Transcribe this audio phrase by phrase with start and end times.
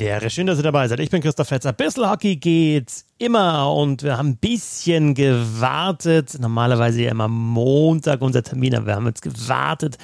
[0.00, 0.30] Ehre.
[0.30, 1.00] Schön, dass ihr dabei seid.
[1.00, 1.72] Ich bin Christoph Fetzer.
[1.72, 6.36] Bissl Hockey geht's immer und wir haben ein bisschen gewartet.
[6.38, 9.98] Normalerweise ja immer Montag unser Termin, aber wir haben jetzt gewartet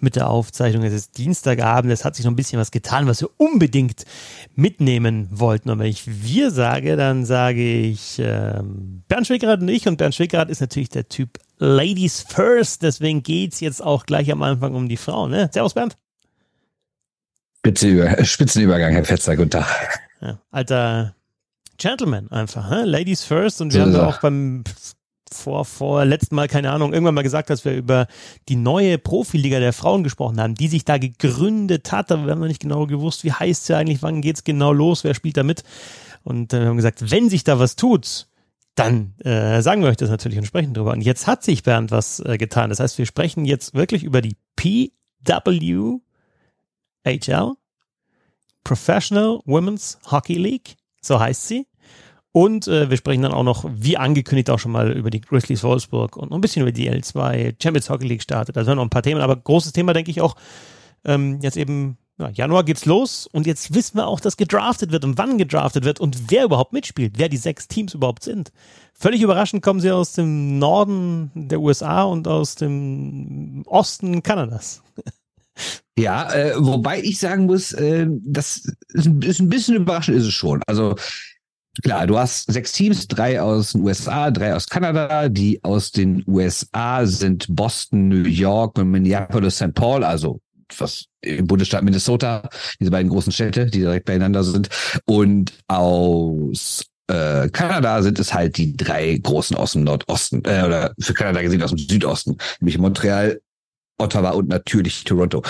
[0.00, 0.84] mit der Aufzeichnung.
[0.84, 1.92] Es ist Dienstagabend.
[1.92, 4.04] Es hat sich noch ein bisschen was getan, was wir unbedingt
[4.54, 5.70] mitnehmen wollten.
[5.70, 9.86] Und wenn ich wir sage, dann sage ich ähm, Bernd Schwickerath und ich.
[9.86, 12.82] Und Bernd Schwickerath ist natürlich der Typ Ladies First.
[12.82, 15.30] Deswegen geht's jetzt auch gleich am Anfang um die Frauen.
[15.30, 15.50] Ne?
[15.52, 15.96] Servus, Bernd.
[17.58, 20.00] Spitzenüber Spitzenübergang, Herr Fetzer, guten Tag.
[20.20, 21.14] Ja, alter
[21.76, 22.84] Gentleman einfach, hä?
[22.84, 23.60] Ladies first.
[23.60, 24.64] Und wir so haben ja auch beim
[25.32, 28.06] vor, vor letzten Mal, keine Ahnung, irgendwann mal gesagt, dass wir über
[28.48, 32.10] die neue Profiliga der Frauen gesprochen haben, die sich da gegründet hat.
[32.10, 35.04] Aber wir haben noch nicht genau gewusst, wie heißt sie eigentlich, wann geht's genau los,
[35.04, 35.62] wer spielt da mit.
[36.24, 38.28] Und äh, wir haben gesagt, wenn sich da was tut,
[38.74, 40.92] dann äh, sagen wir euch das natürlich und sprechen drüber.
[40.92, 42.70] Und jetzt hat sich Bernd was äh, getan.
[42.70, 44.90] Das heißt, wir sprechen jetzt wirklich über die PW
[47.06, 47.54] HL,
[48.64, 51.66] Professional Women's Hockey League, so heißt sie.
[52.32, 55.64] Und äh, wir sprechen dann auch noch, wie angekündigt, auch schon mal über die Grizzlies
[55.64, 58.56] Wolfsburg und ein bisschen über die L2 Champions Hockey League startet.
[58.56, 60.36] Da sind noch ein paar Themen, aber großes Thema, denke ich auch,
[61.04, 65.04] ähm, jetzt eben, ja, Januar geht's los und jetzt wissen wir auch, dass gedraftet wird
[65.04, 68.52] und wann gedraftet wird und wer überhaupt mitspielt, wer die sechs Teams überhaupt sind.
[68.92, 74.82] Völlig überraschend kommen sie aus dem Norden der USA und aus dem Osten Kanadas.
[75.98, 80.26] Ja, äh, wobei ich sagen muss, äh, das ist ein, ist ein bisschen überraschend, ist
[80.26, 80.62] es schon.
[80.68, 80.94] Also
[81.82, 85.28] klar, du hast sechs Teams, drei aus den USA, drei aus Kanada.
[85.28, 89.74] Die aus den USA sind Boston, New York und Minneapolis, St.
[89.74, 90.40] Paul, also
[90.76, 92.48] was im Bundesstaat Minnesota,
[92.78, 94.68] diese beiden großen Städte, die direkt beieinander sind.
[95.04, 100.94] Und aus äh, Kanada sind es halt die drei großen aus dem Nordosten, äh, oder
[101.00, 103.40] für Kanada gesehen aus dem Südosten, nämlich Montreal,
[103.98, 105.42] Ottawa und natürlich Toronto.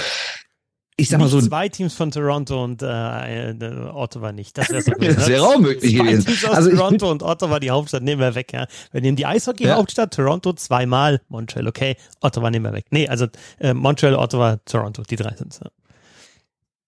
[1.00, 1.40] Ich sag mal so.
[1.40, 4.58] Zwei Teams von Toronto und äh, äh Ottawa nicht.
[4.58, 4.90] Das wäre so.
[4.98, 6.26] Das auch möglich zwei gewesen.
[6.26, 8.52] Teams aus also Toronto und Ottawa, die Hauptstadt, nehmen wir weg.
[8.52, 8.66] Ja.
[8.90, 10.24] Wir nehmen die Eishockey-Hauptstadt, ja.
[10.24, 12.86] Toronto zweimal, Montreal, okay, Ottawa nehmen wir weg.
[12.90, 13.26] Nee, also
[13.60, 15.70] äh, Montreal, Ottawa, Toronto, die drei sind Ja.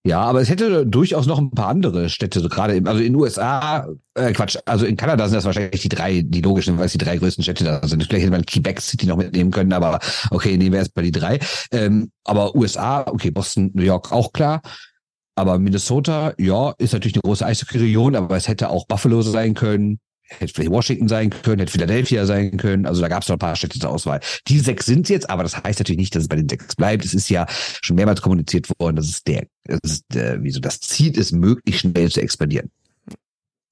[0.02, 3.86] Ja, aber es hätte durchaus noch ein paar andere Städte, gerade im, also in USA,
[4.14, 6.98] äh, Quatsch, also in Kanada sind das wahrscheinlich die drei, die logischen, weil es die
[6.98, 8.02] drei größten Städte da sind.
[8.04, 9.98] Vielleicht hätte man Quebec City noch mitnehmen können, aber
[10.30, 11.38] okay, nehmen wir erstmal die drei.
[11.70, 14.62] Ähm, aber USA, okay, Boston, New York auch klar.
[15.34, 20.00] Aber Minnesota, ja, ist natürlich eine große Eishockey-Region, aber es hätte auch Buffalo sein können,
[20.38, 22.86] hätte vielleicht Washington sein können, hätte Philadelphia sein können.
[22.86, 24.20] Also da gab es noch ein paar Städte zur Auswahl.
[24.48, 27.04] Die sechs sind jetzt, aber das heißt natürlich nicht, dass es bei den sechs bleibt.
[27.04, 27.46] Es ist ja
[27.82, 31.32] schon mehrmals kommuniziert worden, dass es der, dass es der wie so das Ziel ist,
[31.32, 32.70] möglichst schnell zu expandieren.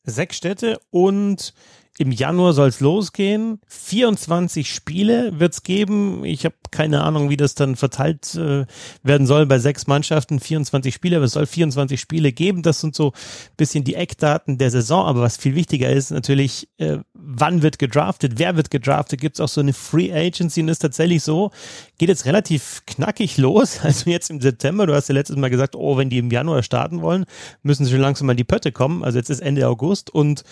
[0.04, 1.52] Sechs Städte und
[1.98, 3.60] im Januar soll es losgehen.
[3.66, 6.24] 24 Spiele wird es geben.
[6.24, 8.66] Ich habe keine Ahnung, wie das dann verteilt äh,
[9.02, 10.38] werden soll bei sechs Mannschaften.
[10.38, 12.62] 24 Spiele, aber es soll 24 Spiele geben.
[12.62, 13.12] Das sind so
[13.56, 15.06] bisschen die Eckdaten der Saison.
[15.06, 19.20] Aber was viel wichtiger ist natürlich, äh, wann wird gedraftet, wer wird gedraftet.
[19.20, 21.50] Gibt es auch so eine Free Agency und ist tatsächlich so,
[21.98, 23.80] geht jetzt relativ knackig los.
[23.88, 26.62] Also jetzt im September, du hast ja letztes Mal gesagt, oh, wenn die im Januar
[26.62, 27.24] starten wollen,
[27.62, 29.02] müssen sie schon langsam mal in die Pötte kommen.
[29.02, 30.44] Also jetzt ist Ende August und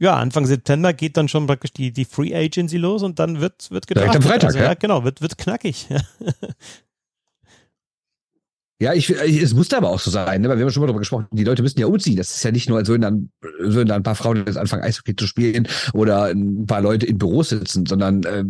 [0.00, 3.70] ja, Anfang September geht dann schon praktisch die, die Free Agency los und dann wird,
[3.70, 4.04] wird gedacht.
[4.04, 4.64] Direkt am Freitag, also, ja?
[4.66, 4.74] ja?
[4.74, 5.88] genau, wird, wird knackig.
[8.80, 10.48] Ja, ich, es musste aber auch so sein, ne?
[10.48, 12.16] weil wir haben schon mal darüber gesprochen, die Leute müssen ja umziehen.
[12.16, 14.82] Das ist ja nicht nur, als würden dann, würden dann ein paar Frauen jetzt anfangen,
[14.82, 18.44] Eishockey zu spielen oder ein paar Leute in Büros sitzen, sondern äh,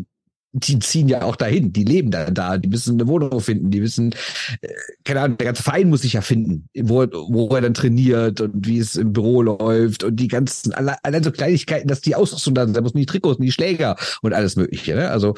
[0.57, 3.83] die ziehen ja auch dahin, die leben da, da, die müssen eine Wohnung finden, die
[3.83, 4.15] wissen,
[4.61, 4.69] äh,
[5.05, 8.67] keine Ahnung, der ganze Verein muss sich ja finden, wo, wo er dann trainiert und
[8.67, 12.67] wie es im Büro läuft und die ganzen, allein, so Kleinigkeiten, dass die Ausrüstung da,
[12.67, 14.95] da muss die Trikots, die Schläger und alles mögliche.
[14.95, 15.11] Ne?
[15.11, 15.35] Also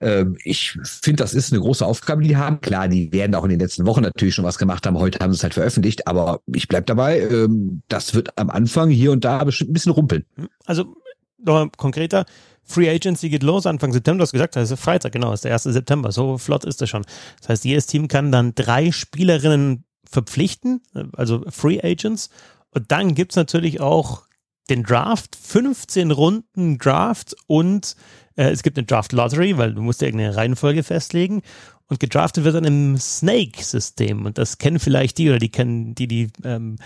[0.00, 2.60] ähm, ich finde, das ist eine große Aufgabe, die die haben.
[2.60, 4.98] Klar, die werden auch in den letzten Wochen natürlich schon was gemacht haben.
[4.98, 7.20] Heute haben sie es halt veröffentlicht, aber ich bleib dabei.
[7.20, 10.24] Ähm, das wird am Anfang hier und da bestimmt ein bisschen rumpeln.
[10.64, 10.96] Also
[11.38, 12.24] nochmal konkreter,
[12.64, 14.18] Free Agency geht los Anfang September.
[14.18, 15.64] Du hast gesagt, das ist Freitag, genau, ist der 1.
[15.64, 16.12] September.
[16.12, 17.04] So flott ist das schon.
[17.40, 20.82] Das heißt, jedes Team kann dann drei Spielerinnen verpflichten,
[21.14, 22.30] also Free Agents.
[22.70, 24.22] Und dann gibt's natürlich auch
[24.70, 27.96] den Draft, 15 Runden Draft und
[28.36, 31.42] äh, es gibt eine Draft Lottery, weil du musst ja irgendeine Reihenfolge festlegen.
[31.88, 34.24] Und gedraftet wird dann im Snake-System.
[34.24, 36.76] Und das kennen vielleicht die oder die kennen die, die, ähm,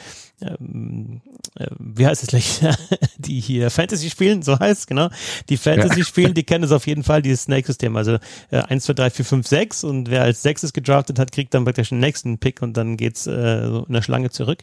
[0.41, 1.21] ähm,
[1.55, 2.61] äh, wie heißt es gleich,
[3.19, 5.09] die hier Fantasy spielen, so heißt es, genau.
[5.49, 7.97] Die Fantasy spielen, die kennen es auf jeden Fall, dieses Snake-System.
[7.97, 8.19] Also
[8.51, 11.65] äh, 1, 2, 3, 4, 5, 6 und wer als sechstes gedraftet hat, kriegt dann
[11.65, 14.59] praktisch den nächsten Pick und dann geht's äh, so in der Schlange zurück.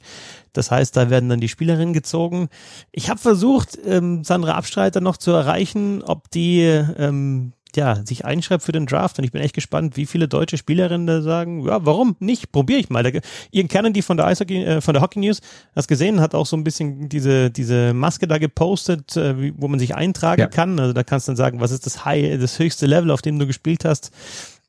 [0.52, 2.50] Das heißt, da werden dann die Spielerinnen gezogen.
[2.92, 8.64] Ich habe versucht, ähm, Sandra Abstreiter noch zu erreichen, ob die ähm, ja, sich einschreibt
[8.64, 9.18] für den Draft.
[9.18, 12.52] Und ich bin echt gespannt, wie viele deutsche Spielerinnen da sagen, ja, warum nicht?
[12.52, 13.04] Probiere ich mal.
[13.52, 15.42] Ian Cannon, die von der Eishockey, äh, von der Hockey News,
[15.76, 19.80] hast gesehen, hat auch so ein bisschen diese, diese Maske da gepostet, äh, wo man
[19.80, 20.48] sich eintragen ja.
[20.48, 20.80] kann.
[20.80, 23.40] Also da kannst du dann sagen, was ist das High, das höchste Level, auf dem
[23.40, 24.12] du gespielt hast.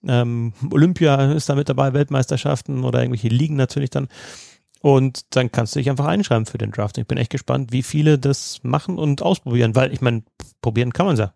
[0.07, 4.09] Ähm, Olympia ist da mit dabei, Weltmeisterschaften oder irgendwelche Ligen natürlich dann.
[4.81, 6.99] Und dann kannst du dich einfach einschreiben für den Draft.
[6.99, 10.25] Ich bin echt gespannt, wie viele das machen und ausprobieren, weil ich meine,
[10.61, 11.33] probieren kann man ja.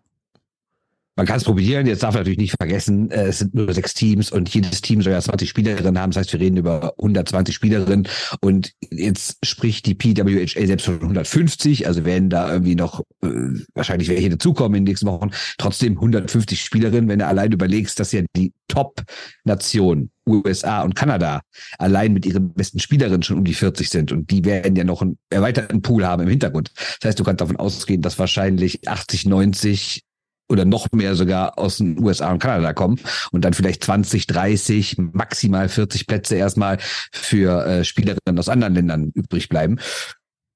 [1.15, 3.93] Man kann es probieren, jetzt darf man natürlich nicht vergessen, äh, es sind nur sechs
[3.93, 6.11] Teams und jedes Team soll ja 20 Spielerinnen haben.
[6.11, 8.07] Das heißt, wir reden über 120 Spielerinnen
[8.39, 13.27] und jetzt spricht die PWHA selbst von 150, also werden da irgendwie noch äh,
[13.73, 15.31] wahrscheinlich welche dazukommen in den nächsten Wochen.
[15.57, 21.41] Trotzdem 150 Spielerinnen, wenn du allein überlegst, dass ja die Top-Nationen USA und Kanada
[21.79, 25.01] allein mit ihren besten Spielerinnen schon um die 40 sind und die werden ja noch
[25.01, 26.71] einen erweiterten Pool haben im Hintergrund.
[26.75, 30.03] Das heißt, du kannst davon ausgehen, dass wahrscheinlich 80, 90
[30.49, 32.99] oder noch mehr sogar aus den USA und Kanada kommen
[33.31, 36.79] und dann vielleicht 20, 30, maximal 40 Plätze erstmal
[37.11, 39.79] für äh, Spielerinnen aus anderen Ländern übrig bleiben.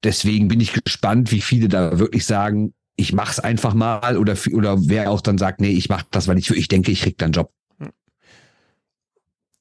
[0.02, 4.76] Deswegen bin ich gespannt, wie viele da wirklich sagen, ich mach's einfach mal oder oder
[4.88, 7.32] wer auch dann sagt, nee, ich mach das, weil ich ich denke, ich krieg dann
[7.32, 7.50] Job.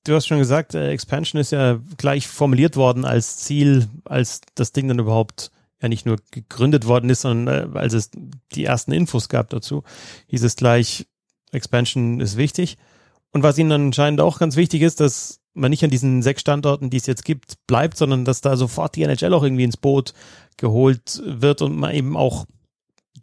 [0.06, 4.74] Du hast schon gesagt, äh, Expansion ist ja gleich formuliert worden als Ziel, als das
[4.74, 5.50] Ding dann überhaupt
[5.84, 8.10] ja nicht nur gegründet worden ist, sondern äh, als es
[8.56, 9.84] die ersten Infos gab dazu,
[10.28, 11.06] hieß es gleich,
[11.52, 12.78] Expansion ist wichtig.
[13.32, 16.90] Und was ihnen anscheinend auch ganz wichtig ist, dass man nicht an diesen sechs Standorten,
[16.90, 20.14] die es jetzt gibt, bleibt, sondern dass da sofort die NHL auch irgendwie ins Boot
[20.58, 22.46] geholt wird und man eben auch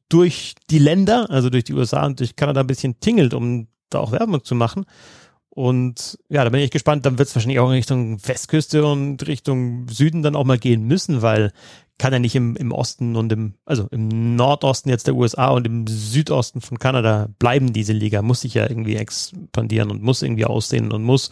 [0.09, 3.99] durch die Länder, also durch die USA und durch Kanada ein bisschen tingelt, um da
[3.99, 4.85] auch Werbung zu machen.
[5.49, 7.05] Und ja, da bin ich gespannt.
[7.05, 10.85] Dann wird es wahrscheinlich auch in Richtung Westküste und Richtung Süden dann auch mal gehen
[10.85, 11.53] müssen, weil
[12.01, 15.67] kann ja nicht im, im Osten und im, also im Nordosten jetzt der USA und
[15.67, 20.47] im Südosten von Kanada bleiben diese Liga, muss sich ja irgendwie expandieren und muss irgendwie
[20.47, 21.31] aussehen und muss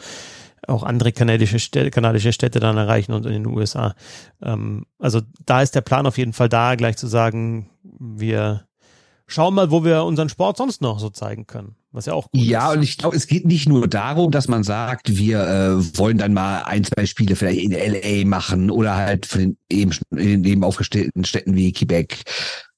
[0.66, 3.94] auch andere kanadische Städte, kanadische Städte dann erreichen und in den USA.
[4.42, 8.67] Ähm, also da ist der Plan auf jeden Fall da, gleich zu sagen, wir
[9.28, 11.76] schauen mal, wo wir unseren Sport sonst noch so zeigen können.
[11.92, 12.76] Was ja auch gut Ja, ist.
[12.76, 16.34] und ich glaube, es geht nicht nur darum, dass man sagt, wir äh, wollen dann
[16.34, 20.44] mal ein, zwei Spiele vielleicht in LA machen oder halt von den eben, in den
[20.44, 22.24] eben aufgestellten Städten wie Quebec,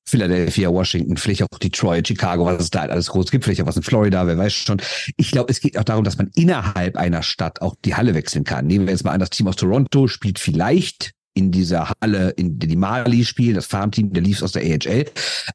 [0.04, 3.66] Philadelphia, Washington, vielleicht auch Detroit, Chicago, was es da halt alles groß gibt, vielleicht auch
[3.66, 4.80] was in Florida, wer weiß schon.
[5.16, 8.44] Ich glaube, es geht auch darum, dass man innerhalb einer Stadt auch die Halle wechseln
[8.44, 8.66] kann.
[8.66, 12.58] Nehmen wir jetzt mal an, das Team aus Toronto spielt vielleicht in dieser Halle, in
[12.58, 15.06] die Mali spielen, das Farmteam der Leafs aus der AHL.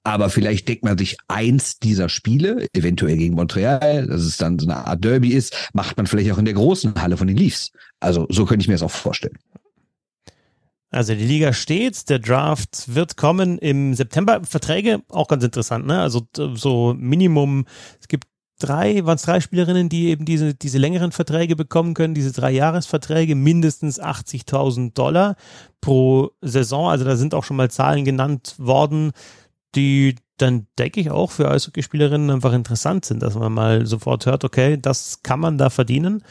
[0.03, 4.67] Aber vielleicht denkt man sich eins dieser Spiele, eventuell gegen Montreal, dass es dann so
[4.67, 7.71] eine Art Derby ist, macht man vielleicht auch in der großen Halle von den Leafs.
[7.99, 9.37] Also so könnte ich mir das auch vorstellen.
[10.91, 14.41] Also die Liga steht, der Draft wird kommen im September.
[14.45, 15.99] Verträge auch ganz interessant, ne?
[15.99, 17.65] Also so Minimum,
[17.99, 18.27] es gibt
[18.59, 22.51] drei, waren es drei Spielerinnen, die eben diese, diese längeren Verträge bekommen können, diese drei
[22.51, 25.35] Jahresverträge, mindestens 80.000 Dollar
[25.81, 26.89] pro Saison.
[26.89, 29.11] Also da sind auch schon mal Zahlen genannt worden,
[29.75, 34.43] die dann denke ich auch für Eishockeyspielerinnen einfach interessant sind, dass man mal sofort hört,
[34.43, 36.23] okay, das kann man da verdienen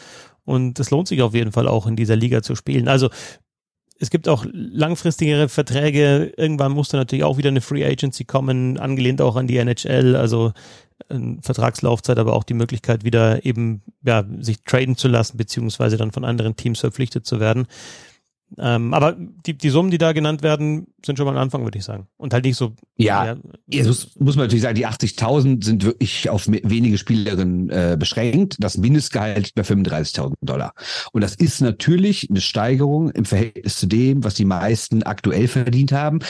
[0.44, 2.88] und es lohnt sich auf jeden Fall auch in dieser Liga zu spielen.
[2.88, 3.08] Also
[4.00, 6.32] es gibt auch langfristigere Verträge.
[6.36, 10.16] Irgendwann musste natürlich auch wieder eine Free Agency kommen, angelehnt auch an die NHL.
[10.16, 10.52] Also
[11.42, 16.24] Vertragslaufzeit, aber auch die Möglichkeit, wieder eben ja, sich traden zu lassen, beziehungsweise dann von
[16.24, 17.66] anderen Teams verpflichtet zu werden.
[18.58, 21.78] Ähm, aber die, die Summen, die da genannt werden, sind schon mal am Anfang, würde
[21.78, 22.06] ich sagen.
[22.16, 22.72] Und halt nicht so.
[22.96, 27.70] Ja, ja jetzt muss, muss man natürlich sagen, die 80.000 sind wirklich auf wenige Spielerinnen
[27.70, 28.56] äh, beschränkt.
[28.58, 30.74] Das Mindestgehalt bei 35.000 Dollar.
[31.12, 35.92] Und das ist natürlich eine Steigerung im Verhältnis zu dem, was die meisten aktuell verdient
[35.92, 36.20] haben.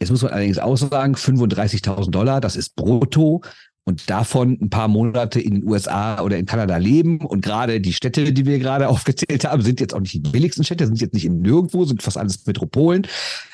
[0.00, 3.42] Jetzt muss man allerdings auch sagen, 35.000 Dollar, das ist brutto
[3.84, 7.20] und davon ein paar Monate in den USA oder in Kanada leben.
[7.20, 10.64] Und gerade die Städte, die wir gerade aufgezählt haben, sind jetzt auch nicht die billigsten
[10.64, 13.06] Städte, sind jetzt nicht in nirgendwo, sind fast alles Metropolen.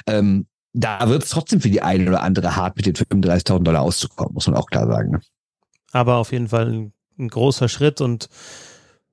[0.06, 3.82] Ähm, da wird es trotzdem für die eine oder andere hart, mit den 35.000 Dollar
[3.82, 5.12] auszukommen, muss man auch klar sagen.
[5.12, 5.20] Ne?
[5.92, 8.28] Aber auf jeden Fall ein, ein großer Schritt und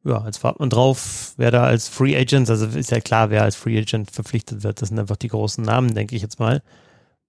[0.04, 3.44] ja, jetzt wartet man drauf, wer da als Free Agent, also ist ja klar, wer
[3.44, 4.82] als Free Agent verpflichtet wird.
[4.82, 6.62] Das sind einfach die großen Namen, denke ich jetzt mal.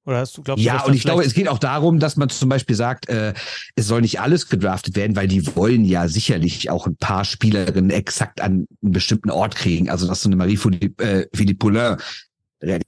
[0.06, 2.28] Oder hast du, glaubst ja, du, und ich glaube, es geht auch darum, dass man
[2.28, 3.32] zum Beispiel sagt, äh,
[3.75, 7.90] es soll nicht alles gedraftet werden, weil die wollen ja sicherlich auch ein paar Spielerinnen
[7.90, 9.88] exakt an einen bestimmten Ort kriegen.
[9.88, 11.96] Also, dass so eine Marie-Philippe äh, Poulain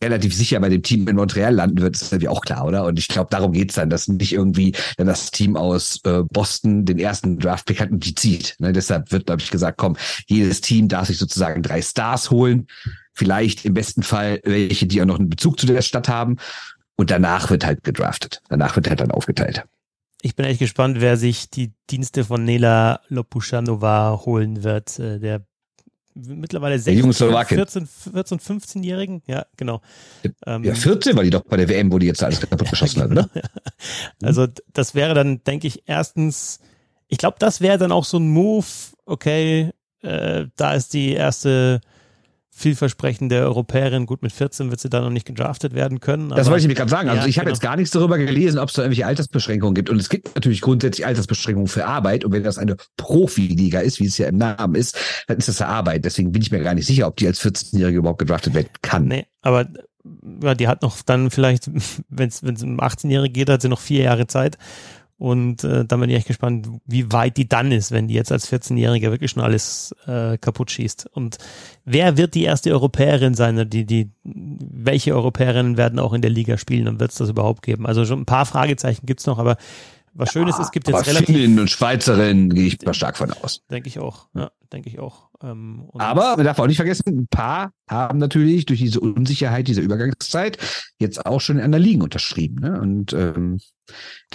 [0.03, 2.85] relativ sicher bei dem Team in Montreal landen wird, ist irgendwie auch klar, oder?
[2.85, 6.85] Und ich glaube, darum geht's dann, dass nicht irgendwie dann das Team aus äh, Boston
[6.85, 8.57] den ersten Draft-Pick hat und die zieht.
[8.59, 8.73] Ne?
[8.73, 9.97] Deshalb wird, glaube ich, gesagt, komm,
[10.27, 12.67] jedes Team darf sich sozusagen drei Stars holen.
[13.13, 16.37] Vielleicht im besten Fall welche, die auch noch einen Bezug zu der Stadt haben.
[16.97, 18.43] Und danach wird halt gedraftet.
[18.49, 19.65] Danach wird halt dann aufgeteilt.
[20.23, 24.99] Ich bin echt gespannt, wer sich die Dienste von Nela Lopushanova holen wird.
[24.99, 25.47] Äh, der
[26.17, 29.23] mittlerweile 16, 14, 14, 15-Jährigen.
[29.27, 29.83] Ja, genau.
[30.47, 33.01] Ja, 14 ähm, war die doch bei der WM, wo die jetzt alles kaputt geschossen
[33.01, 33.23] ja, genau.
[33.23, 33.43] hat, ne?
[34.23, 36.61] Also das wäre dann, denke ich, erstens,
[37.09, 38.67] ich glaube, das wäre dann auch so ein Move,
[39.05, 39.73] okay,
[40.03, 41.81] äh, da ist die erste
[42.57, 44.07] vielversprechende Europäerin.
[44.07, 46.31] Gut, mit 14 wird sie da noch nicht gedraftet werden können.
[46.31, 47.11] das wollte ich mir gerade sagen.
[47.11, 47.55] Also ja, ich habe genau.
[47.55, 49.91] jetzt gar nichts darüber gelesen, ob es da irgendwelche Altersbeschränkungen gibt.
[49.91, 52.25] Und es gibt natürlich grundsätzlich Altersbeschränkungen für Arbeit.
[52.25, 55.59] Und wenn das eine Profiliga ist, wie es ja im Namen ist, dann ist das
[55.59, 56.07] ja Arbeit.
[56.07, 59.07] Deswegen bin ich mir gar nicht sicher, ob die als 14-Jährige überhaupt gedraftet werden kann.
[59.07, 59.67] Nee, aber
[60.43, 61.71] ja, die hat noch dann vielleicht,
[62.09, 64.57] wenn es um 18-Jährige geht, hat sie noch vier Jahre Zeit.
[65.19, 68.33] Und äh, da bin ich echt gespannt, wie weit die dann ist, wenn die jetzt
[68.33, 71.09] als 14-Jährige wirklich schon alles äh, kaputt schießt.
[71.13, 71.39] Und
[71.87, 73.71] wer wird die erste Europäerin sein?
[73.71, 77.63] Die, die, welche Europäerinnen werden auch in der Liga spielen und wird es das überhaupt
[77.63, 77.87] geben?
[77.87, 79.57] Also schon ein paar Fragezeichen gibt's noch, aber
[80.19, 81.37] was schön ist, es gibt jetzt relativ.
[81.37, 83.63] Finnen und Schweizerinnen gehe ich mal stark von aus.
[83.71, 85.29] Denke ich auch, ja, denke ich auch.
[85.43, 89.83] Ähm, Aber man darf auch nicht vergessen, ein paar haben natürlich durch diese Unsicherheit dieser
[89.83, 90.57] Übergangszeit
[90.99, 92.61] jetzt auch schon in einer Ligen unterschrieben.
[92.61, 92.81] Ne?
[92.81, 93.59] Und ähm,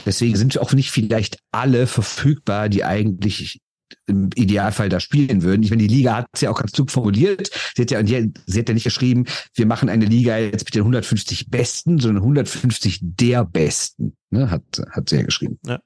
[0.06, 3.62] deswegen sind auch nicht vielleicht alle verfügbar, die eigentlich
[4.08, 5.64] im Idealfall da spielen würden.
[5.64, 7.50] Ich meine, die Liga hat es ja auch ganz klug formuliert.
[7.76, 10.82] Sie hat ja, sie hat ja nicht geschrieben, wir machen eine Liga jetzt mit den
[10.82, 14.16] 150 Besten, sondern 150 der Besten.
[14.30, 14.50] Ne?
[14.50, 15.60] Hat, hat sie ja geschrieben.
[15.66, 15.80] Ja.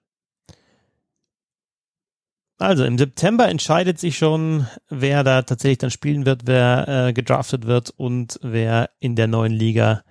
[2.57, 7.65] Also im September entscheidet sich schon, wer da tatsächlich dann spielen wird, wer äh, gedraftet
[7.65, 10.03] wird und wer in der neuen Liga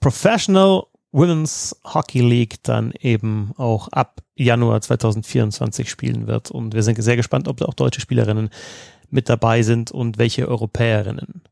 [0.00, 6.50] Professional Women's Hockey League dann eben auch ab Januar 2024 spielen wird.
[6.50, 8.50] Und wir sind sehr gespannt, ob auch deutsche Spielerinnen
[9.10, 11.42] mit dabei sind und welche Europäerinnen.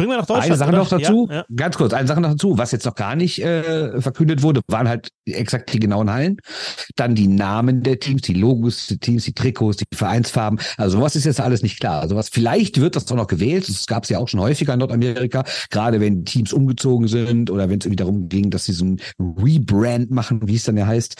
[0.00, 0.46] Springen wir nach Deutschland.
[0.46, 1.44] Eine Sache noch dazu, ja, ja.
[1.54, 4.88] ganz kurz, eine Sache noch dazu, was jetzt noch gar nicht äh, verkündet wurde, waren
[4.88, 6.38] halt exakt die genauen Hallen.
[6.96, 10.58] Dann die Namen der Teams, die Logos der Teams, die Trikots, die Vereinsfarben.
[10.76, 12.00] Also sowas ist jetzt alles nicht klar.
[12.00, 13.68] Also was vielleicht wird das doch noch gewählt.
[13.68, 17.68] Das gab es ja auch schon häufiger in Nordamerika, gerade wenn Teams umgezogen sind oder
[17.68, 20.86] wenn es irgendwie darum ging, dass sie so ein Rebrand machen, wie es dann ja
[20.86, 21.16] heißt.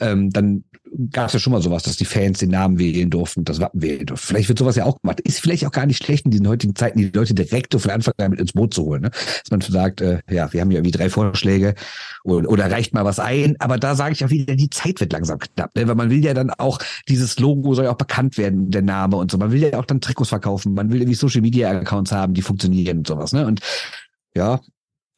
[0.00, 0.64] Ähm, dann
[1.10, 3.82] gab es ja schon mal sowas, dass die Fans den Namen wählen durften, das Wappen
[3.82, 4.26] wählen durften.
[4.26, 5.20] Vielleicht wird sowas ja auch gemacht.
[5.20, 8.14] Ist vielleicht auch gar nicht schlecht in diesen heutigen Zeiten, die Leute direkt von Anfang
[8.18, 9.02] an mit ins Boot zu holen.
[9.02, 9.10] Ne?
[9.10, 11.74] Dass man sagt, äh, ja, wir haben ja irgendwie drei Vorschläge
[12.22, 13.56] oder, oder reicht mal was ein.
[13.58, 15.74] Aber da sage ich auch wieder, die Zeit wird langsam knapp.
[15.74, 15.88] Ne?
[15.88, 19.16] Weil man will ja dann auch, dieses Logo soll ja auch bekannt werden, der Name
[19.16, 19.38] und so.
[19.38, 20.74] Man will ja auch dann Trikots verkaufen.
[20.74, 23.32] Man will irgendwie Social Media Accounts haben, die funktionieren und sowas.
[23.32, 23.46] Ne?
[23.46, 23.60] Und
[24.36, 24.60] ja,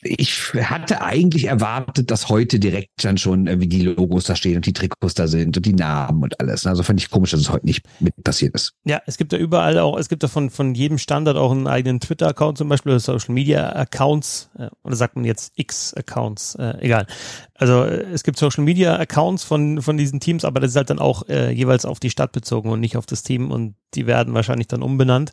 [0.07, 4.67] ich hatte eigentlich erwartet, dass heute direkt dann schon irgendwie die Logos da stehen und
[4.67, 6.67] die Trikots da sind und die Namen und alles.
[6.67, 8.75] Also fand ich komisch, dass es heute nicht mit passiert ist.
[8.85, 11.67] Ja, es gibt ja überall auch, es gibt ja von, von jedem Standard auch einen
[11.67, 16.79] eigenen Twitter-Account zum Beispiel oder Social Media Accounts äh, oder sagt man jetzt X-Accounts, äh,
[16.81, 17.07] egal.
[17.55, 20.91] Also äh, es gibt Social Media Accounts von, von diesen Teams, aber das ist halt
[20.91, 24.07] dann auch äh, jeweils auf die Stadt bezogen und nicht auf das Team und die
[24.07, 25.33] werden wahrscheinlich dann umbenannt.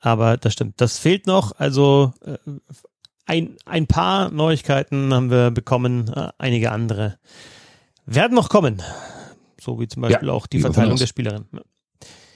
[0.00, 0.80] Aber das stimmt.
[0.80, 1.52] Das fehlt noch.
[1.58, 2.36] Also äh,
[3.26, 7.18] ein, ein paar Neuigkeiten haben wir bekommen, äh, einige andere
[8.06, 8.82] werden noch kommen.
[9.60, 11.46] So wie zum Beispiel ja, auch die Verteilung der Spielerin.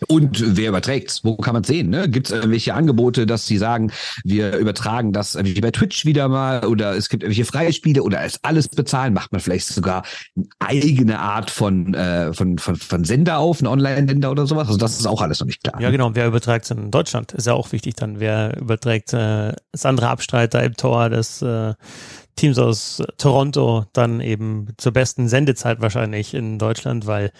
[0.08, 1.90] Und wer überträgt Wo kann man sehen?
[1.90, 2.08] Ne?
[2.08, 3.92] Gibt es irgendwelche Angebote, dass sie sagen,
[4.24, 8.24] wir übertragen das wie bei Twitch wieder mal oder es gibt irgendwelche freie Spiele oder
[8.24, 9.14] ist alles bezahlen?
[9.14, 10.04] Macht man vielleicht sogar
[10.36, 14.68] eine eigene Art von, äh, von, von, von Sender auf, ein Online-Sender oder sowas?
[14.68, 15.80] Also das ist auch alles noch nicht klar.
[15.80, 16.14] Ja, genau.
[16.14, 17.32] wer überträgt es in Deutschland?
[17.32, 18.20] Ist ja auch wichtig dann.
[18.20, 21.74] Wer überträgt äh, das andere Abstreiter im Tor des äh,
[22.36, 27.32] Teams aus Toronto dann eben zur besten Sendezeit wahrscheinlich in Deutschland, weil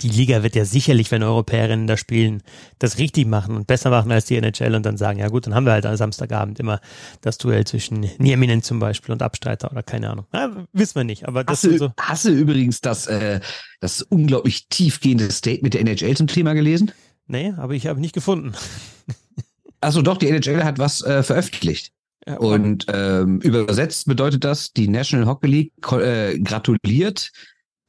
[0.00, 2.42] die Liga wird ja sicherlich, wenn Europäerinnen da spielen,
[2.78, 5.54] das richtig machen und besser machen als die NHL und dann sagen, ja gut, dann
[5.54, 6.80] haben wir halt am Samstagabend immer
[7.20, 10.26] das Duell zwischen Nieminen zum Beispiel und Abstreiter oder keine Ahnung.
[10.32, 11.92] Ja, wissen wir nicht, aber das hast du, so.
[11.98, 13.40] Hast du übrigens das, äh,
[13.80, 16.92] das unglaublich tiefgehende Statement der NHL zum Thema gelesen?
[17.26, 18.52] Nee, aber ich habe nicht gefunden.
[19.80, 21.92] Achso, doch, die NHL hat was äh, veröffentlicht.
[22.26, 27.30] Ja, und ähm, übersetzt bedeutet das, die National Hockey League äh, gratuliert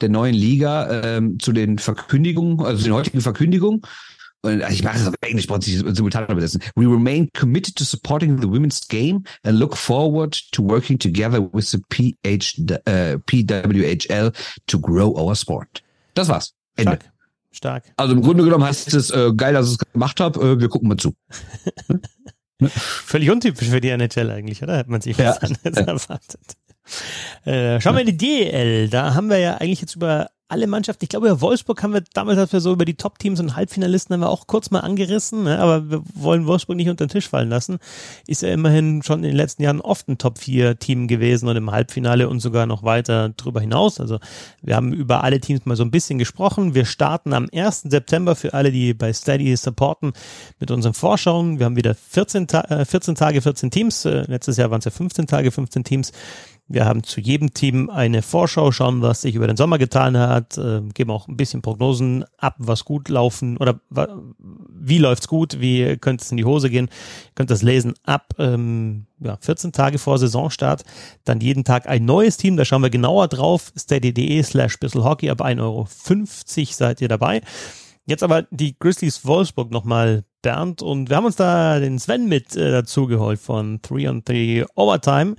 [0.02, 3.82] der neuen Liga ähm, zu den Verkündigungen, also den heutigen Verkündigungen.
[4.42, 6.62] Und also ich mache das auf Englisch, brauche ich simultan übersetzen.
[6.76, 11.72] We remain committed to supporting the women's game and look forward to working together with
[11.72, 14.32] the PH, äh, PWHL
[14.68, 15.84] to grow our sport.
[16.14, 16.54] Das war's.
[16.78, 16.94] Ende.
[16.94, 17.14] Stark.
[17.52, 17.84] Stark.
[17.98, 20.70] Also im Grunde genommen heißt es, äh, geil, dass ich es gemacht habe, äh, wir
[20.70, 21.14] gucken mal zu.
[22.68, 24.78] Völlig untypisch für die NHL eigentlich, oder?
[24.78, 25.42] Hat man sich was ja.
[25.42, 25.78] anderes
[26.10, 26.58] erwartet.
[27.46, 28.90] Äh, schauen wir in die DL.
[28.90, 32.04] Da haben wir ja eigentlich jetzt über alle Mannschaften, ich glaube, über Wolfsburg haben wir
[32.14, 35.44] damals, als wir so über die Top-Teams und Halbfinalisten haben wir auch kurz mal angerissen,
[35.44, 35.60] ne?
[35.60, 37.78] aber wir wollen Wolfsburg nicht unter den Tisch fallen lassen.
[38.26, 42.28] Ist ja immerhin schon in den letzten Jahren oft ein Top-4-Team gewesen und im Halbfinale
[42.28, 44.00] und sogar noch weiter drüber hinaus.
[44.00, 44.18] Also
[44.64, 46.74] wir haben über alle Teams mal so ein bisschen gesprochen.
[46.74, 47.84] Wir starten am 1.
[47.84, 50.14] September für alle, die bei Steady supporten,
[50.60, 51.60] mit unseren Vorschauen.
[51.60, 54.04] Wir haben wieder 14, Ta 14 äh, Tage, 14 Teams.
[54.06, 56.12] Äh, letztes Jahr waren es ja 15 Tage, 15 Teams.
[56.72, 60.56] Wir haben zu jedem Team eine Vorschau, schauen, was sich über den Sommer getan hat,
[60.60, 65.98] äh, geben auch ein bisschen Prognosen ab, was gut laufen oder wie läuft's gut, wie
[65.98, 66.86] könnte es in die Hose gehen.
[66.86, 70.84] Ihr könnt das lesen ab ähm, ja, 14 Tage vor Saisonstart.
[71.26, 73.74] Dann jeden Tag ein neues Team, da schauen wir genauer drauf.
[73.76, 75.88] steady.de slash Hockey, ab 1,50 Euro
[76.72, 77.42] seid ihr dabei.
[78.06, 80.82] Jetzt aber die Grizzlies Wolfsburg nochmal, Bernd.
[80.82, 84.66] Und wir haben uns da den Sven mit äh, dazu geholt von 3 on 3
[84.76, 85.36] Overtime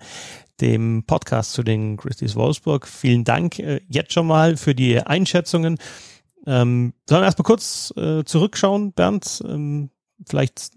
[0.61, 2.87] dem Podcast zu den Grizzlies Wolfsburg.
[2.87, 5.79] Vielen Dank äh, jetzt schon mal für die Einschätzungen.
[6.47, 9.43] Ähm, sollen wir erstmal kurz äh, zurückschauen, Bernd?
[9.47, 9.91] Ähm,
[10.27, 10.73] vielleicht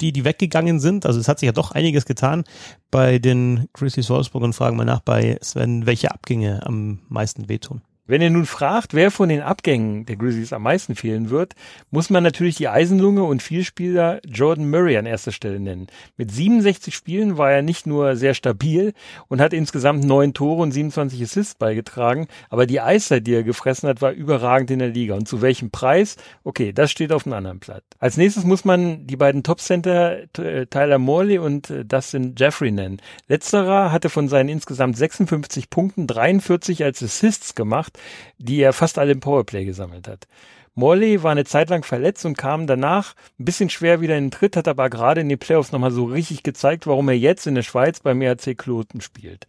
[0.00, 1.06] die, die weggegangen sind.
[1.06, 2.44] Also es hat sich ja doch einiges getan
[2.90, 7.82] bei den Grizzlies Wolfsburg und fragen mal nach bei Sven, welche Abgänge am meisten wehtun.
[8.10, 11.54] Wenn ihr nun fragt, wer von den Abgängen der Grizzlies am meisten fehlen wird,
[11.92, 15.86] muss man natürlich die Eisenlunge und Vielspieler Jordan Murray an erster Stelle nennen.
[16.16, 18.94] Mit 67 Spielen war er nicht nur sehr stabil
[19.28, 23.88] und hat insgesamt neun Tore und 27 Assists beigetragen, aber die Eiszeit, die er gefressen
[23.88, 25.14] hat, war überragend in der Liga.
[25.14, 26.16] Und zu welchem Preis?
[26.42, 27.84] Okay, das steht auf einem anderen Blatt.
[28.00, 33.00] Als nächstes muss man die beiden Topcenter äh, Tyler Morley und äh, Dustin Jeffrey nennen.
[33.28, 37.99] Letzterer hatte von seinen insgesamt 56 Punkten 43 als Assists gemacht
[38.38, 40.26] die er fast alle im Powerplay gesammelt hat.
[40.74, 44.30] Morley war eine Zeit lang verletzt und kam danach ein bisschen schwer wieder in den
[44.30, 47.56] Tritt, hat aber gerade in den Playoffs nochmal so richtig gezeigt, warum er jetzt in
[47.56, 49.46] der Schweiz beim ERC Kloten spielt.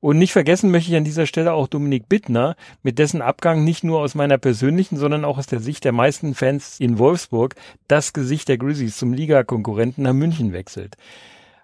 [0.00, 3.82] Und nicht vergessen möchte ich an dieser Stelle auch Dominik Bittner, mit dessen Abgang nicht
[3.82, 7.56] nur aus meiner persönlichen, sondern auch aus der Sicht der meisten Fans in Wolfsburg
[7.88, 10.96] das Gesicht der Grizzlies zum Ligakonkurrenten nach München wechselt.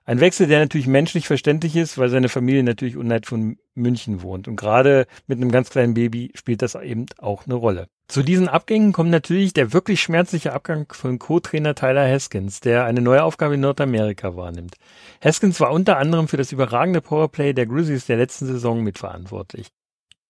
[0.06, 4.49] Ein Wechsel, der natürlich menschlich verständlich ist, weil seine Familie natürlich unweit von München wohnt.
[4.49, 7.88] Und gerade mit einem ganz kleinen Baby spielt das eben auch eine Rolle.
[8.06, 13.00] Zu diesen Abgängen kommt natürlich der wirklich schmerzliche Abgang von Co-Trainer Tyler Haskins, der eine
[13.00, 14.76] neue Aufgabe in Nordamerika wahrnimmt.
[15.23, 19.69] Haskins war unter anderem für das überragende Powerplay der Grizzlies der letzten Saison mitverantwortlich.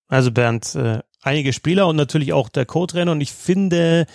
[0.07, 4.07] Also Bernd, äh, einige Spieler und natürlich auch der Co-Trainer und ich finde,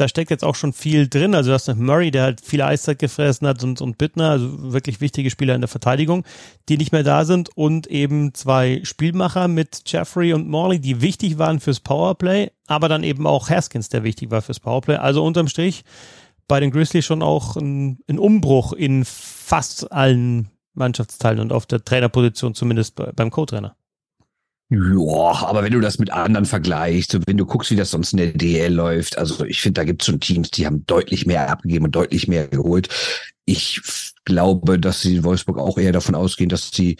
[0.00, 1.34] da steckt jetzt auch schon viel drin.
[1.34, 4.72] Also du hast noch Murray, der halt viel Eiszeit gefressen hat und, und Bittner, also
[4.72, 6.24] wirklich wichtige Spieler in der Verteidigung,
[6.68, 11.38] die nicht mehr da sind und eben zwei Spielmacher mit Jeffrey und Morley, die wichtig
[11.38, 14.96] waren fürs Powerplay, aber dann eben auch Haskins, der wichtig war fürs Powerplay.
[14.96, 15.84] Also unterm Strich
[16.48, 21.84] bei den Grizzlies schon auch ein, ein Umbruch in fast allen Mannschaftsteilen und auf der
[21.84, 23.76] Trainerposition, zumindest beim Co-Trainer.
[24.72, 28.18] Ja, aber wenn du das mit anderen vergleichst, wenn du guckst, wie das sonst in
[28.18, 31.50] der DL läuft, also ich finde, da gibt es schon Teams, die haben deutlich mehr
[31.50, 32.88] abgegeben und deutlich mehr geholt.
[33.46, 33.80] Ich
[34.24, 36.96] glaube, dass sie in Wolfsburg auch eher davon ausgehen, dass sie,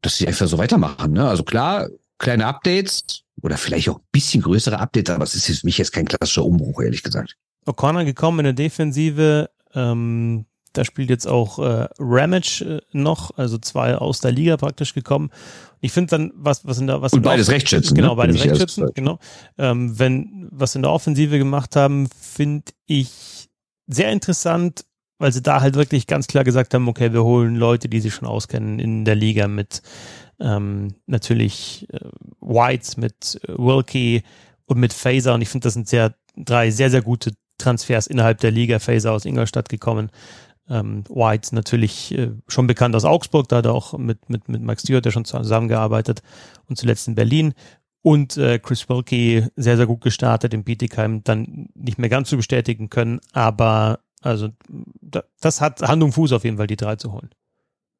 [0.00, 1.12] dass sie einfach so weitermachen.
[1.12, 1.28] Ne?
[1.28, 5.66] Also klar, kleine Updates oder vielleicht auch ein bisschen größere Updates, aber es ist für
[5.66, 7.36] mich jetzt kein klassischer Umbruch, ehrlich gesagt.
[7.66, 10.46] O'Connor gekommen in der Defensive, ähm,
[10.76, 15.30] da spielt jetzt auch äh, Ramage äh, noch, also zwei aus der Liga praktisch gekommen.
[15.80, 17.94] Ich finde dann, was, was in der, was Und beides Rechtsschützen.
[17.94, 18.16] Genau, ne?
[18.16, 19.18] beides Rechtsschützen, genau.
[19.58, 23.48] Ähm, wenn, was in der Offensive gemacht haben, finde ich
[23.86, 24.84] sehr interessant,
[25.18, 28.14] weil sie da halt wirklich ganz klar gesagt haben, okay, wir holen Leute, die sich
[28.14, 29.82] schon auskennen in der Liga mit
[30.40, 32.00] ähm, natürlich äh,
[32.40, 34.22] Whites, mit äh, Wilkie
[34.66, 35.34] und mit Phaser.
[35.34, 38.78] Und ich finde, das sind sehr, drei sehr, sehr gute Transfers innerhalb der Liga.
[38.78, 40.10] Phaser aus Ingolstadt gekommen.
[40.68, 44.62] Ähm, White natürlich äh, schon bekannt aus Augsburg, da hat er auch mit, mit, mit
[44.62, 46.22] Max Stewart ja schon zusammengearbeitet
[46.68, 47.54] und zuletzt in Berlin.
[48.02, 52.36] Und äh, Chris Wilkie sehr, sehr gut gestartet in Bietigheim, dann nicht mehr ganz zu
[52.36, 54.48] bestätigen können, aber also
[55.00, 57.30] da, das hat Hand und Fuß auf jeden Fall, die drei zu holen.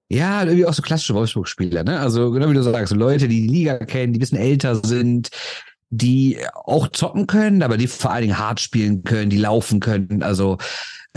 [0.09, 1.99] Ja, irgendwie auch so klassische Wolfsburg-Spieler, ne?
[1.99, 5.31] Also genau wie du sagst, Leute, die die Liga kennen, die ein bisschen älter sind,
[5.91, 10.23] die auch zocken können, aber die vor allen Dingen hart spielen können, die laufen können.
[10.23, 10.59] Also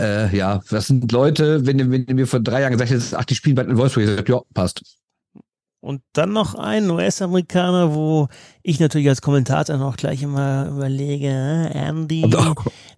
[0.00, 3.24] äh, ja, das sind Leute, wenn, wenn du mir vor drei Jahren gesagt hättest, ach,
[3.24, 4.82] die spielen bald in Wolfsburg, ich gesagt, ja, passt.
[5.82, 8.28] Und dann noch ein US-Amerikaner, wo
[8.62, 12.30] ich natürlich als Kommentator noch gleich immer überlege, äh, Andy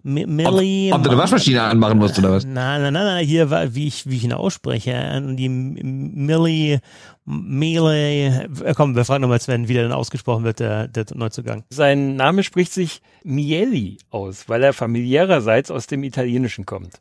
[0.03, 0.91] Millie.
[0.91, 2.45] Ob, ob du eine Waschmaschine anmachen musst oder was?
[2.45, 6.81] Nein, nein, nein, nein, hier war, wie ich, wie ich ihn ausspreche, Andy Millie,
[7.25, 8.27] Melee.
[8.27, 11.63] Äh, komm, wir fragen nochmal Sven, wie der denn ausgesprochen wird, der, der Neuzugang.
[11.69, 16.99] Sein Name spricht sich Mieli aus, weil er familiärerseits aus dem Italienischen kommt.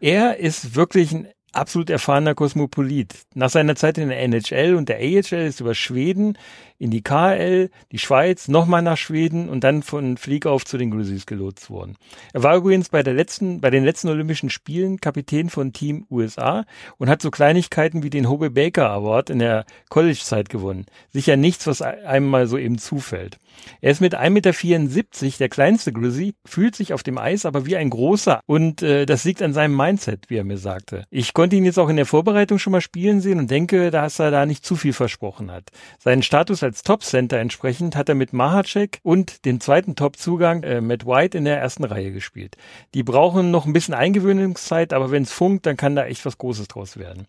[0.00, 3.14] Er ist wirklich ein absolut erfahrener Kosmopolit.
[3.34, 6.36] Nach seiner Zeit in der NHL und der AHL ist über Schweden
[6.78, 10.90] in die KL, die Schweiz, nochmal nach Schweden und dann von Flieg auf zu den
[10.90, 11.96] Grizzlies gelotst worden.
[12.32, 16.64] Er war übrigens bei der letzten, bei den letzten Olympischen Spielen Kapitän von Team USA
[16.98, 20.86] und hat so Kleinigkeiten wie den Hobie Baker Award in der College-Zeit gewonnen.
[21.12, 23.38] Sicher nichts, was einem mal so eben zufällt.
[23.80, 27.76] Er ist mit 1,74 Meter der kleinste Grizzly, fühlt sich auf dem Eis aber wie
[27.76, 31.04] ein großer und äh, das liegt an seinem Mindset, wie er mir sagte.
[31.10, 34.18] Ich konnte ihn jetzt auch in der Vorbereitung schon mal spielen sehen und denke, dass
[34.18, 35.70] er da nicht zu viel versprochen hat.
[35.98, 41.06] Seinen Status als Top-Center entsprechend hat er mit Mahacek und dem zweiten Top-Zugang äh, Matt
[41.06, 42.56] White in der ersten Reihe gespielt.
[42.94, 46.38] Die brauchen noch ein bisschen Eingewöhnungszeit, aber wenn es funkt, dann kann da echt was
[46.38, 47.26] Großes draus werden.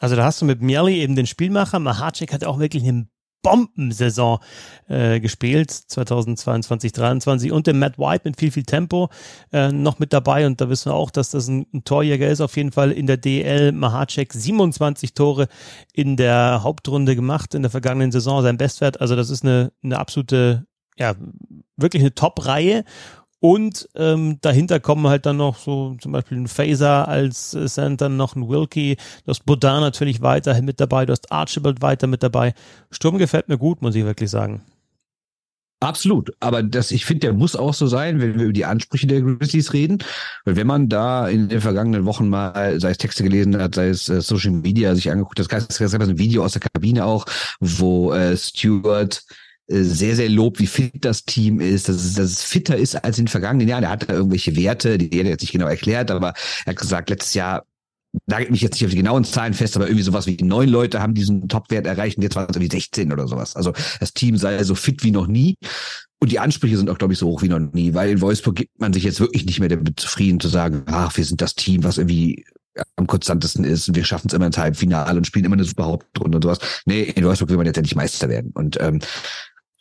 [0.00, 1.78] Also da hast du mit Merli eben den Spielmacher.
[1.78, 3.08] Mahacek hat auch wirklich einen
[3.42, 4.38] Bombensaison
[4.88, 9.08] äh, gespielt, 2022, 2023 und dem Matt White mit viel, viel Tempo
[9.52, 10.46] äh, noch mit dabei.
[10.46, 13.06] Und da wissen wir auch, dass das ein, ein Torjäger ist, auf jeden Fall in
[13.06, 15.48] der DL Mahacek 27 Tore
[15.92, 19.98] in der Hauptrunde gemacht in der vergangenen Saison, sein Bestwert, also das ist eine, eine
[19.98, 21.14] absolute, ja,
[21.76, 22.84] wirklich eine Top-Reihe
[23.42, 28.08] und ähm, dahinter kommen halt dann noch so zum Beispiel ein Phaser als äh, Center,
[28.08, 32.22] noch ein Wilkie, du hast Baudin natürlich weiterhin mit dabei, du hast Archibald weiter mit
[32.22, 32.54] dabei.
[32.92, 34.62] Sturm gefällt mir gut, muss ich wirklich sagen.
[35.80, 39.08] Absolut, aber das, ich finde, der muss auch so sein, wenn wir über die Ansprüche
[39.08, 39.98] der Grizzlies reden.
[40.44, 43.88] Weil wenn man da in den vergangenen Wochen mal, sei es Texte gelesen hat, sei
[43.88, 47.26] es äh, Social Media sich angeguckt, das gab es ein Video aus der Kabine auch,
[47.58, 49.24] wo äh, Stewart
[49.68, 53.18] sehr, sehr lobt, wie fit das Team ist, dass es, dass es fitter ist als
[53.18, 53.84] in den vergangenen Jahren.
[53.84, 57.10] Er hat da irgendwelche Werte, die er jetzt nicht genau erklärt, aber er hat gesagt,
[57.10, 57.64] letztes Jahr
[58.26, 61.00] nagelt mich jetzt nicht auf die genauen Zahlen fest, aber irgendwie sowas wie neun Leute
[61.00, 63.56] haben diesen Topwert erreicht und jetzt waren es irgendwie 16 oder sowas.
[63.56, 65.56] Also das Team sei so fit wie noch nie.
[66.20, 68.54] Und die Ansprüche sind auch, glaube ich, so hoch wie noch nie, weil in Wolfsburg
[68.54, 71.54] gibt man sich jetzt wirklich nicht mehr damit zufrieden zu sagen, ach, wir sind das
[71.54, 72.44] Team, was irgendwie
[72.96, 75.86] am konstantesten ist und wir schaffen es immer ins Halbfinale und spielen immer eine super
[75.86, 76.58] Hauptrunde und sowas.
[76.86, 78.52] Nee, in Wolfsburg will man jetzt endlich Meister werden.
[78.54, 79.00] Und ähm,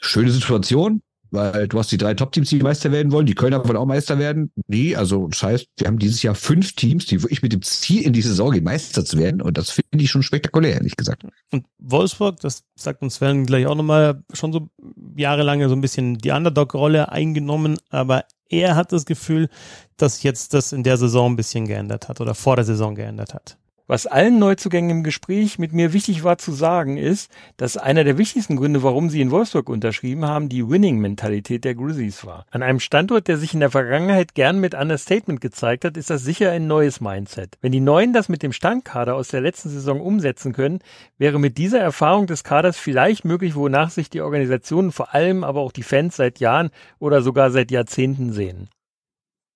[0.01, 3.25] schöne Situation, weil du hast die drei Top-Teams, die Meister werden wollen.
[3.25, 4.51] Die Kölner wollen auch Meister werden.
[4.67, 8.03] Nee, also das heißt, wir haben dieses Jahr fünf Teams, die wirklich mit dem Ziel
[8.03, 9.41] in die Saison gehen, Meister zu werden.
[9.41, 11.23] Und das finde ich schon spektakulär, ehrlich gesagt.
[11.51, 14.69] Und Wolfsburg, das sagt uns Sven gleich auch nochmal, schon so
[15.15, 17.77] jahrelang so ein bisschen die Underdog-Rolle eingenommen.
[17.89, 19.47] Aber er hat das Gefühl,
[19.95, 23.33] dass jetzt das in der Saison ein bisschen geändert hat oder vor der Saison geändert
[23.33, 23.57] hat.
[23.91, 28.17] Was allen Neuzugängen im Gespräch mit mir wichtig war zu sagen, ist, dass einer der
[28.17, 32.45] wichtigsten Gründe, warum sie in Wolfsburg unterschrieben haben, die Winning-Mentalität der Grizzlies war.
[32.51, 36.23] An einem Standort, der sich in der Vergangenheit gern mit Understatement gezeigt hat, ist das
[36.23, 37.57] sicher ein neues Mindset.
[37.59, 40.79] Wenn die Neuen das mit dem Standkader aus der letzten Saison umsetzen können,
[41.17, 45.59] wäre mit dieser Erfahrung des Kaders vielleicht möglich, wonach sich die Organisationen, vor allem aber
[45.59, 48.69] auch die Fans seit Jahren oder sogar seit Jahrzehnten sehen.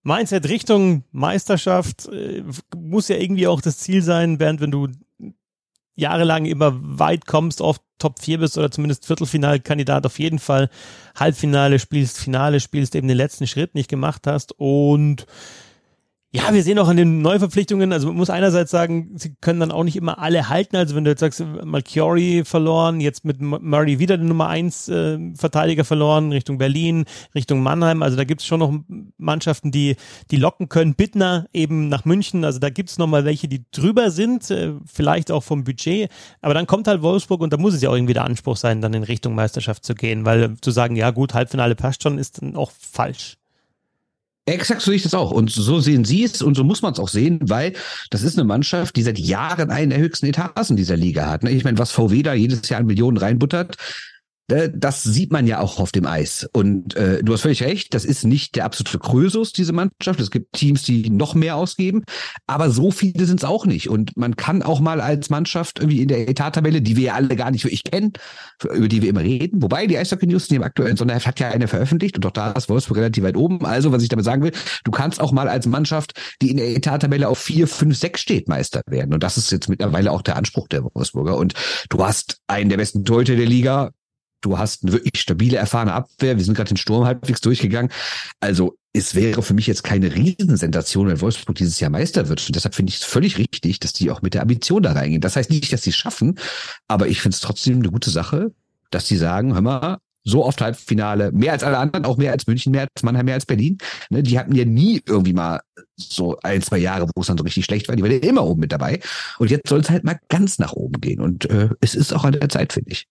[0.06, 2.44] Mindset Richtung Meisterschaft äh,
[2.78, 4.88] muss ja irgendwie auch das Ziel sein, während wenn du
[5.96, 10.70] jahrelang immer weit kommst, oft Top 4 bist oder zumindest Viertelfinalkandidat auf jeden Fall,
[11.16, 15.26] Halbfinale spielst, Finale spielst, eben den letzten Schritt nicht gemacht hast und
[16.36, 19.72] ja, wir sehen auch an den Neuverpflichtungen, also man muss einerseits sagen, sie können dann
[19.72, 20.76] auch nicht immer alle halten.
[20.76, 25.18] Also wenn du jetzt sagst, Malchiori verloren, jetzt mit Murray wieder den Nummer 1 äh,
[25.36, 28.04] Verteidiger verloren, Richtung Berlin, Richtung Mannheim.
[28.04, 28.74] Also da gibt's schon noch
[29.18, 29.96] Mannschaften, die,
[30.30, 30.96] die locken können.
[30.96, 32.44] Bittner eben nach München.
[32.44, 36.12] Also da gibt's noch mal welche, die drüber sind, äh, vielleicht auch vom Budget.
[36.42, 38.82] Aber dann kommt halt Wolfsburg und da muss es ja auch irgendwie der Anspruch sein,
[38.82, 40.26] dann in Richtung Meisterschaft zu gehen.
[40.26, 43.38] Weil zu sagen, ja gut, Halbfinale passt schon, ist dann auch falsch.
[44.48, 45.32] Exakt so sehe ich das auch.
[45.32, 47.74] Und so sehen Sie es und so muss man es auch sehen, weil
[48.12, 51.44] das ist eine Mannschaft, die seit Jahren einen der höchsten Etagen dieser Liga hat.
[51.44, 51.50] Ne?
[51.50, 53.78] Ich meine, was VW da jedes Jahr an Millionen reinbuttert,
[54.48, 56.48] das sieht man ja auch auf dem Eis.
[56.54, 60.20] Und äh, du hast völlig recht, das ist nicht der absolute Krösus, diese Mannschaft.
[60.20, 62.04] Es gibt Teams, die noch mehr ausgeben,
[62.46, 63.90] aber so viele sind es auch nicht.
[63.90, 67.36] Und man kann auch mal als Mannschaft irgendwie in der Etattabelle, die wir ja alle
[67.36, 68.14] gar nicht wirklich kennen,
[68.64, 71.50] über die wir immer reden, wobei die Eishockey News in dem aktuellen Sonderheft hat ja
[71.50, 73.66] eine veröffentlicht und auch da ist Wolfsburg relativ weit oben.
[73.66, 74.52] Also, was ich damit sagen will,
[74.84, 78.48] du kannst auch mal als Mannschaft, die in der Etattabelle auf vier, fünf, sechs steht,
[78.48, 79.14] Meister werden.
[79.14, 81.36] Und das ist jetzt mittlerweile auch der Anspruch der Wolfsburger.
[81.38, 81.54] Und
[81.90, 83.92] du hast einen der besten Torhüter der Liga,
[84.46, 86.38] Du hast eine wirklich stabile, erfahrene Abwehr.
[86.38, 87.92] Wir sind gerade den Sturm halbwegs durchgegangen.
[88.40, 92.46] Also es wäre für mich jetzt keine Riesensensation, wenn Wolfsburg dieses Jahr Meister wird.
[92.46, 95.20] Und deshalb finde ich es völlig richtig, dass die auch mit der Ambition da reingehen.
[95.20, 96.38] Das heißt nicht, dass sie es schaffen,
[96.88, 98.54] aber ich finde es trotzdem eine gute Sache,
[98.92, 102.46] dass die sagen, hör mal, so oft Halbfinale, mehr als alle anderen, auch mehr als
[102.46, 103.80] München, mehr als Mannheim, mehr als Berlin.
[104.12, 105.62] Ne, die hatten ja nie irgendwie mal
[105.96, 107.96] so ein, zwei Jahre, wo es dann so richtig schlecht war.
[107.96, 109.00] Die waren ja immer oben mit dabei.
[109.40, 111.20] Und jetzt soll es halt mal ganz nach oben gehen.
[111.20, 113.08] Und äh, es ist auch an der Zeit, finde ich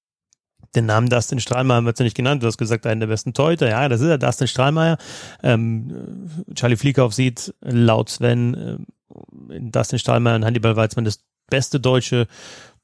[0.77, 2.43] den Namen Dustin Strahlmeier haben wir jetzt nicht genannt.
[2.43, 3.69] Du hast gesagt, einen der besten Torhüter.
[3.69, 4.99] Ja, das ist er, Dustin Strahlmeier.
[5.43, 12.27] Ähm, Charlie Fliekauf sieht laut Sven äh, Dustin Stahlmeier und Hannibal Weizmann das beste deutsche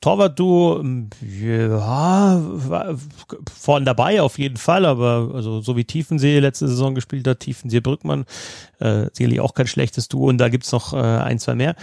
[0.00, 0.82] Torwart-Duo,
[1.20, 2.40] ja,
[3.54, 7.80] vorne dabei auf jeden Fall, aber also so wie Tiefensee letzte Saison gespielt hat, Tiefensee
[7.80, 8.24] Brückmann,
[8.78, 11.76] äh, sicherlich auch kein schlechtes Duo und da gibt's noch äh, ein, zwei mehr.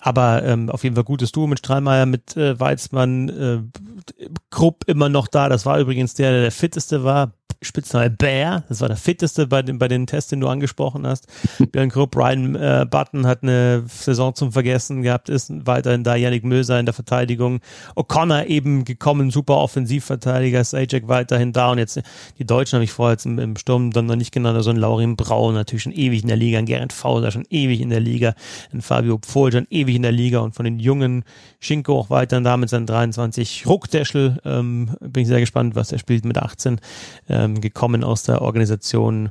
[0.00, 5.08] Aber ähm, auf jeden Fall gutes Duo mit Strahlmeier, mit äh, Weizmann, äh, Krupp immer
[5.08, 5.48] noch da.
[5.48, 7.32] Das war übrigens der, der der fitteste war.
[7.62, 11.26] Spitzname Bear, das war der fitteste bei den, bei den Tests, den du angesprochen hast.
[11.72, 16.16] Björn Krupp, Ryan äh, Button hat eine Saison zum Vergessen gehabt, ist weiterhin da.
[16.16, 17.60] Yannick Möser in der Verteidigung.
[17.96, 20.64] O'Connor eben gekommen, super Offensivverteidiger.
[20.64, 21.72] Sajak weiterhin da.
[21.72, 22.00] Und jetzt
[22.38, 24.56] die Deutschen habe ich vorher jetzt im, im Sturm dann noch nicht genannt.
[24.56, 27.80] Also ein Laurin Braun natürlich schon ewig in der Liga, ein Gerrit Fauser schon ewig
[27.80, 28.34] in der Liga,
[28.72, 31.24] ein Fabio Pfohl schon ewig in der Liga und von den jungen
[31.60, 33.66] Schinko auch weiterhin da mit seinen 23.
[33.66, 36.80] Ruckdeschel ähm, bin ich sehr gespannt, was er spielt mit 18.
[37.28, 39.30] Ähm, ähm, gekommen aus der Organisation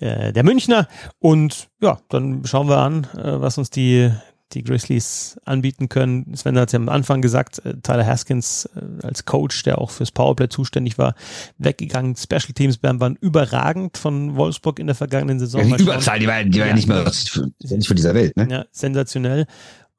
[0.00, 0.88] äh, der Münchner.
[1.18, 4.10] Und ja, dann schauen wir an, äh, was uns die,
[4.52, 6.34] die Grizzlies anbieten können.
[6.36, 9.90] Sven hat es ja am Anfang gesagt, äh, Tyler Haskins äh, als Coach, der auch
[9.90, 11.14] fürs Powerplay zuständig war,
[11.58, 12.16] weggegangen.
[12.16, 15.68] Special Teams waren überragend von Wolfsburg in der vergangenen Saison.
[15.68, 18.36] Ja, die Überzahl, die war, die war ja, nicht mehr nicht von dieser Welt.
[18.36, 18.48] Ne?
[18.50, 19.46] Ja, sensationell.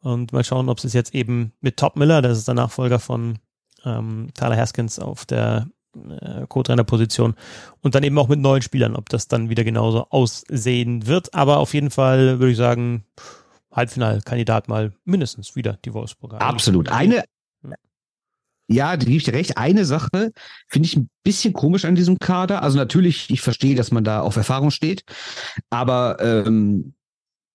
[0.01, 3.39] Und mal schauen, ob es jetzt eben mit Top Miller, das ist der Nachfolger von
[3.85, 5.67] ähm, Tyler Haskins auf der
[6.21, 7.35] äh, Co-Trainer-Position
[7.81, 11.33] und dann eben auch mit neuen Spielern, ob das dann wieder genauso aussehen wird.
[11.33, 13.05] Aber auf jeden Fall würde ich sagen,
[13.71, 16.41] Halbfinalkandidat mal mindestens wieder die Wolfsburger.
[16.41, 16.89] Absolut.
[16.89, 17.23] Eine,
[18.67, 19.57] ja, da gebe ich dir recht.
[19.57, 20.31] Eine Sache
[20.67, 22.63] finde ich ein bisschen komisch an diesem Kader.
[22.63, 25.03] Also natürlich, ich verstehe, dass man da auf Erfahrung steht,
[25.69, 26.95] aber ähm,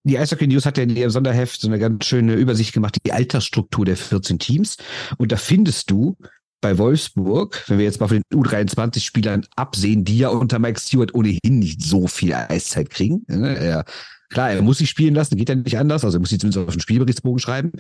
[0.05, 3.13] die Eishockey News hat ja in ihrem Sonderheft so eine ganz schöne Übersicht gemacht, die
[3.13, 4.77] Altersstruktur der 14 Teams.
[5.19, 6.17] Und da findest du
[6.61, 11.15] bei Wolfsburg, wenn wir jetzt mal von den U23-Spielern absehen, die ja unter Mike Stewart
[11.15, 13.25] ohnehin nicht so viel Eiszeit kriegen.
[13.29, 13.57] Ne?
[13.57, 13.85] Er,
[14.29, 16.69] klar, er muss sich spielen lassen, geht ja nicht anders, also er muss sie zumindest
[16.69, 17.73] auf den Spielberichtsbogen schreiben.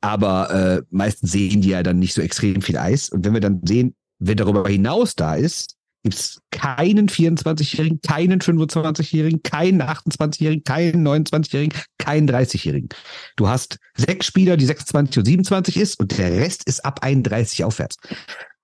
[0.00, 3.08] Aber äh, meistens sehen die ja dann nicht so extrem viel Eis.
[3.10, 8.40] Und wenn wir dann sehen, wer darüber hinaus da ist, gibt es keinen 24-Jährigen, keinen
[8.40, 12.90] 25-Jährigen, keinen 28-Jährigen, keinen 29-Jährigen, keinen 30-Jährigen.
[13.34, 17.64] Du hast sechs Spieler, die 26 und 27 ist und der Rest ist ab 31
[17.64, 17.96] aufwärts.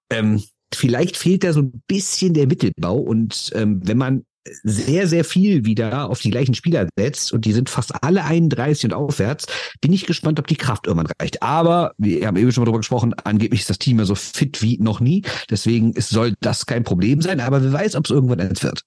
[0.08, 0.40] Ähm,
[0.72, 4.24] vielleicht fehlt da so ein bisschen der Mittelbau und ähm, wenn man
[4.62, 8.86] sehr, sehr viel wieder auf die gleichen Spieler setzt und die sind fast alle 31
[8.86, 9.46] und aufwärts,
[9.80, 11.42] bin ich gespannt, ob die Kraft irgendwann reicht.
[11.42, 14.62] Aber wir haben eben schon mal drüber gesprochen, angeblich ist das Team ja so fit
[14.62, 15.22] wie noch nie.
[15.50, 18.82] Deswegen soll das kein Problem sein, aber wer weiß, ob es irgendwann eins wird.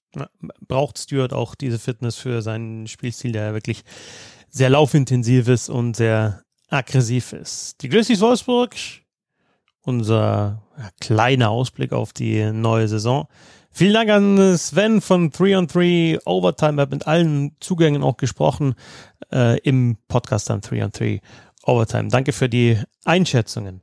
[0.68, 3.82] Braucht Stuart auch diese Fitness für seinen Spielstil, der wirklich
[4.48, 7.82] sehr laufintensiv ist und sehr aggressiv ist.
[7.82, 8.74] Die Grizzlies Wolfsburg,
[9.82, 10.62] unser
[11.00, 13.28] kleiner Ausblick auf die neue Saison.
[13.76, 16.80] Vielen Dank an Sven von 3 on 3 Overtime.
[16.80, 18.74] Er hat mit allen Zugängen auch gesprochen
[19.30, 21.20] äh, im Podcast dann 3 on 3
[21.62, 22.08] Overtime.
[22.08, 23.82] Danke für die Einschätzungen.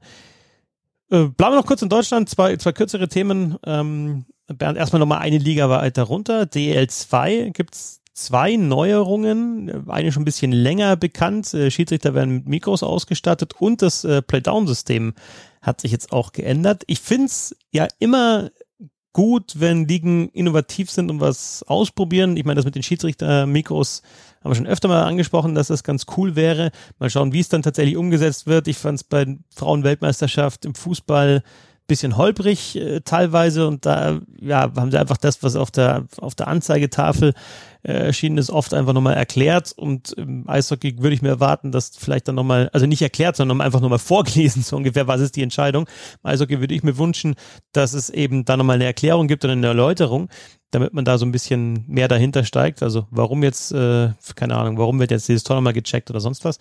[1.12, 2.27] Äh, bleiben wir noch kurz in Deutschland.
[2.27, 3.60] Zwei, zwei kürzere Themen.
[3.67, 6.45] Ähm, Bernd, erstmal nochmal eine Liga weiter runter.
[6.45, 9.88] DL2 gibt's zwei Neuerungen.
[9.88, 11.53] Eine schon ein bisschen länger bekannt.
[11.53, 15.13] Äh, Schiedsrichter werden mit Mikros ausgestattet und das äh, Playdown-System
[15.62, 16.84] hat sich jetzt auch geändert.
[16.88, 18.49] Ich find's ja immer
[19.13, 22.36] gut, wenn Ligen innovativ sind und was ausprobieren.
[22.36, 24.02] Ich meine, das mit den Schiedsrichter-Mikros
[24.43, 26.71] haben wir schon öfter mal angesprochen, dass das ganz cool wäre.
[26.99, 28.67] Mal schauen, wie es dann tatsächlich umgesetzt wird.
[28.67, 31.43] Ich fand es bei Frauenweltmeisterschaft im Fußball
[31.87, 36.35] bisschen holprig äh, teilweise und da ja haben sie einfach das, was auf der auf
[36.35, 37.33] der Anzeigetafel
[37.83, 41.91] äh, erschienen ist, oft einfach nochmal erklärt und im Eishockey würde ich mir erwarten, dass
[41.97, 45.43] vielleicht dann nochmal, also nicht erklärt, sondern einfach nochmal vorgelesen, so ungefähr, was ist die
[45.43, 45.87] Entscheidung.
[46.23, 47.35] Im Eishockey würde ich mir wünschen,
[47.73, 50.29] dass es eben da nochmal eine Erklärung gibt und eine Erläuterung,
[50.71, 52.81] damit man da so ein bisschen mehr dahinter steigt.
[52.81, 56.45] Also warum jetzt, äh, keine Ahnung, warum wird jetzt dieses Tor nochmal gecheckt oder sonst
[56.45, 56.59] was.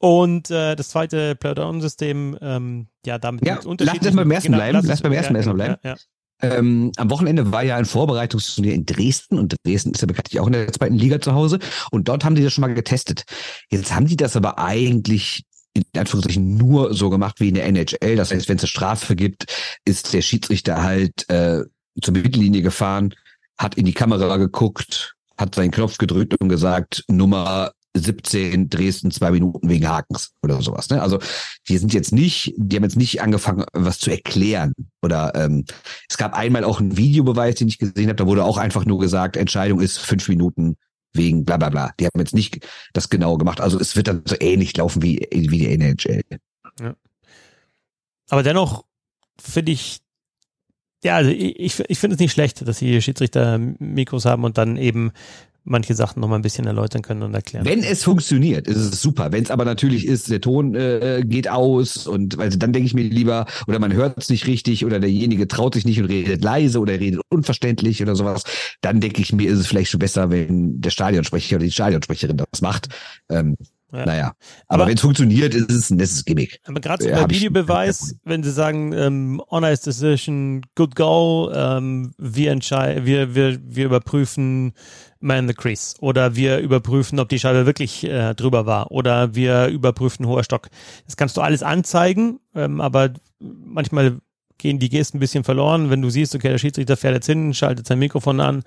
[0.00, 4.72] Und äh, das zweite Playdown-System, ähm, ja, damit ja, lass das beim ersten genau, bleiben.
[4.78, 5.76] Lass, lass beim ersten ja, erstmal bleiben.
[5.84, 5.96] Ja, ja.
[6.42, 10.46] Ähm, am Wochenende war ja ein Vorbereitungsturnier in Dresden und Dresden ist ja bekanntlich auch
[10.46, 11.58] in der zweiten Liga zu Hause
[11.90, 13.24] und dort haben die das schon mal getestet.
[13.68, 18.16] Jetzt haben die das aber eigentlich in Anführungszeichen nur so gemacht wie in der NHL.
[18.16, 21.60] Das heißt, wenn es eine Strafe gibt, ist der Schiedsrichter halt äh,
[22.02, 23.14] zur Mittellinie gefahren,
[23.58, 29.30] hat in die Kamera geguckt, hat seinen Knopf gedrückt und gesagt, Nummer 17 Dresden zwei
[29.32, 30.88] Minuten wegen Hakens oder sowas.
[30.90, 31.02] Ne?
[31.02, 31.18] Also
[31.68, 34.72] die sind jetzt nicht, die haben jetzt nicht angefangen, was zu erklären.
[35.02, 35.64] Oder ähm,
[36.08, 38.98] es gab einmal auch einen Videobeweis, den ich gesehen habe, da wurde auch einfach nur
[38.98, 40.76] gesagt, Entscheidung ist fünf Minuten
[41.12, 41.92] wegen bla bla bla.
[41.98, 43.60] Die haben jetzt nicht das genau gemacht.
[43.60, 46.22] Also es wird dann so ähnlich laufen wie, wie die NHL.
[46.80, 46.94] Ja.
[48.28, 48.84] Aber dennoch
[49.40, 49.98] finde ich,
[51.02, 54.76] ja, also ich, ich finde es nicht schlecht, dass die Schiedsrichter Mikros haben und dann
[54.76, 55.12] eben
[55.64, 57.64] manche Sachen noch mal ein bisschen erläutern können und erklären.
[57.64, 59.32] Wenn es funktioniert, ist es super.
[59.32, 62.94] Wenn es aber natürlich ist, der Ton äh, geht aus und also dann denke ich
[62.94, 66.42] mir lieber, oder man hört es nicht richtig oder derjenige traut sich nicht und redet
[66.42, 68.44] leise oder redet unverständlich oder sowas,
[68.80, 72.36] dann denke ich mir, ist es vielleicht schon besser, wenn der Stadionsprecher oder die Stadionsprecherin
[72.36, 72.88] das macht.
[73.28, 73.56] Ähm,
[73.92, 74.06] ja.
[74.06, 74.32] Naja,
[74.66, 76.60] aber, aber wenn es funktioniert, ist es ein nettes Gimmick.
[76.64, 82.52] Aber gerade ja, bei Videobeweis, wenn sie sagen, ähm, honest decision, good goal, ähm, wir
[82.52, 84.72] entscheiden, wir, wir, wir überprüfen
[85.18, 89.34] Man in the Crease oder wir überprüfen, ob die Scheibe wirklich äh, drüber war oder
[89.34, 90.68] wir überprüfen hoher Stock.
[91.06, 94.20] Das kannst du alles anzeigen, ähm, aber manchmal
[94.60, 97.52] gehen die Gesten ein bisschen verloren, wenn du siehst, okay, der Schiedsrichter fährt jetzt hin,
[97.54, 98.62] schaltet sein Mikrofon an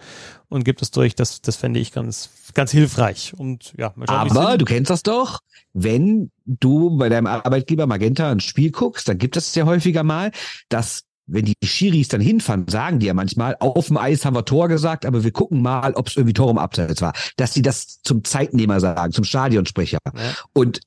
[0.49, 1.15] und gibt es durch.
[1.15, 3.33] Das, das fände ich ganz, ganz hilfreich.
[3.37, 5.39] Und ja, Aber du kennst das doch,
[5.73, 10.31] wenn du bei deinem Arbeitgeber Magenta ein Spiel guckst, dann gibt es ja häufiger mal,
[10.69, 14.45] dass wenn die Schiris dann hinfahren, sagen die ja manchmal, auf dem Eis haben wir
[14.45, 17.13] Tor gesagt, aber wir gucken mal, ob es irgendwie Tor im Abseits war.
[17.37, 19.99] Dass sie das zum Zeitnehmer sagen, zum Stadionsprecher.
[20.05, 20.21] Ja.
[20.53, 20.81] Und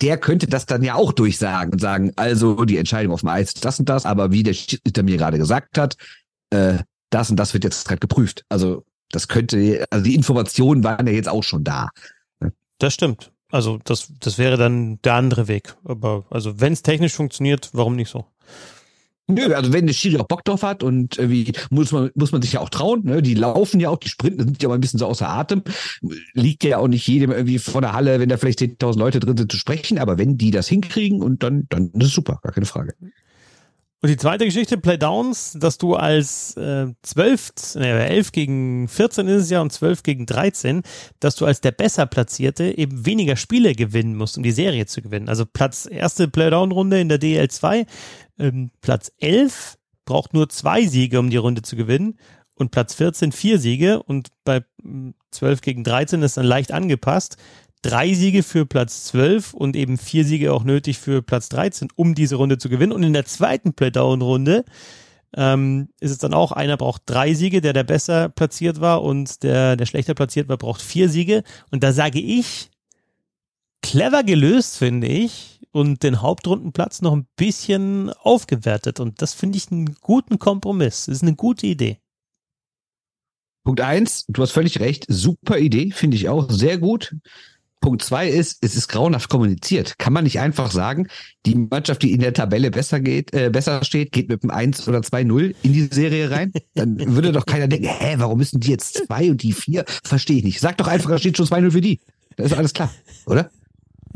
[0.00, 3.48] der könnte das dann ja auch durchsagen und sagen, also die Entscheidung auf dem Eis
[3.48, 5.96] ist das und das, aber wie der Schiedsrichter mir gerade gesagt hat,
[6.50, 6.78] äh,
[7.10, 8.44] das und das wird jetzt gerade geprüft.
[8.48, 11.90] Also das könnte, also die Informationen waren ja jetzt auch schon da.
[12.78, 13.32] Das stimmt.
[13.50, 15.76] Also das, das wäre dann der andere Weg.
[15.84, 18.26] Aber also wenn es technisch funktioniert, warum nicht so?
[19.28, 22.42] Nö, also wenn der Schiri auch Bock drauf hat und irgendwie muss man, muss man
[22.42, 23.22] sich ja auch trauen, ne?
[23.22, 25.62] Die laufen ja auch, die sprinten sind ja mal ein bisschen so außer Atem.
[26.34, 29.36] Liegt ja auch nicht jedem irgendwie vor der Halle, wenn da vielleicht 10.000 Leute drin
[29.36, 32.52] sind, zu sprechen, aber wenn die das hinkriegen und dann, dann ist es super, gar
[32.52, 32.94] keine Frage.
[34.02, 39.42] Und die zweite Geschichte, Playdowns, dass du als äh, 12, äh, 11 gegen 14 ist
[39.42, 40.82] es ja und 12 gegen 13,
[41.20, 45.02] dass du als der besser Platzierte eben weniger Spiele gewinnen musst, um die Serie zu
[45.02, 45.28] gewinnen.
[45.28, 47.84] Also Platz erste Playdown-Runde in der DL2,
[48.40, 52.18] ähm, Platz 11 braucht nur zwei Siege, um die Runde zu gewinnen
[52.54, 54.62] und Platz 14 vier Siege und bei
[55.30, 57.36] 12 hm, gegen 13 ist dann leicht angepasst
[57.82, 62.14] drei Siege für Platz 12 und eben vier Siege auch nötig für Platz 13, um
[62.14, 62.92] diese Runde zu gewinnen.
[62.92, 64.64] Und in der zweiten Playdown-Runde
[65.36, 69.42] ähm, ist es dann auch, einer braucht drei Siege, der der besser platziert war und
[69.42, 71.42] der, der schlechter platziert war, braucht vier Siege.
[71.70, 72.70] Und da sage ich,
[73.82, 79.00] clever gelöst, finde ich, und den Hauptrundenplatz noch ein bisschen aufgewertet.
[79.00, 81.06] Und das finde ich einen guten Kompromiss.
[81.06, 81.98] Das ist eine gute Idee.
[83.64, 87.14] Punkt eins, du hast völlig recht, super Idee, finde ich auch sehr gut.
[87.80, 89.98] Punkt zwei ist, es ist grauenhaft kommuniziert.
[89.98, 91.08] Kann man nicht einfach sagen,
[91.46, 94.86] die Mannschaft, die in der Tabelle besser geht, äh, besser steht, geht mit einem 1
[94.86, 96.52] oder 2-0 in die Serie rein?
[96.74, 99.84] Dann würde doch keiner denken, hä, warum müssen die jetzt zwei und die vier?
[100.04, 100.60] Verstehe ich nicht.
[100.60, 102.00] Sag doch einfach, da steht schon 2-0 für die.
[102.36, 102.92] Da ist alles klar,
[103.26, 103.50] oder?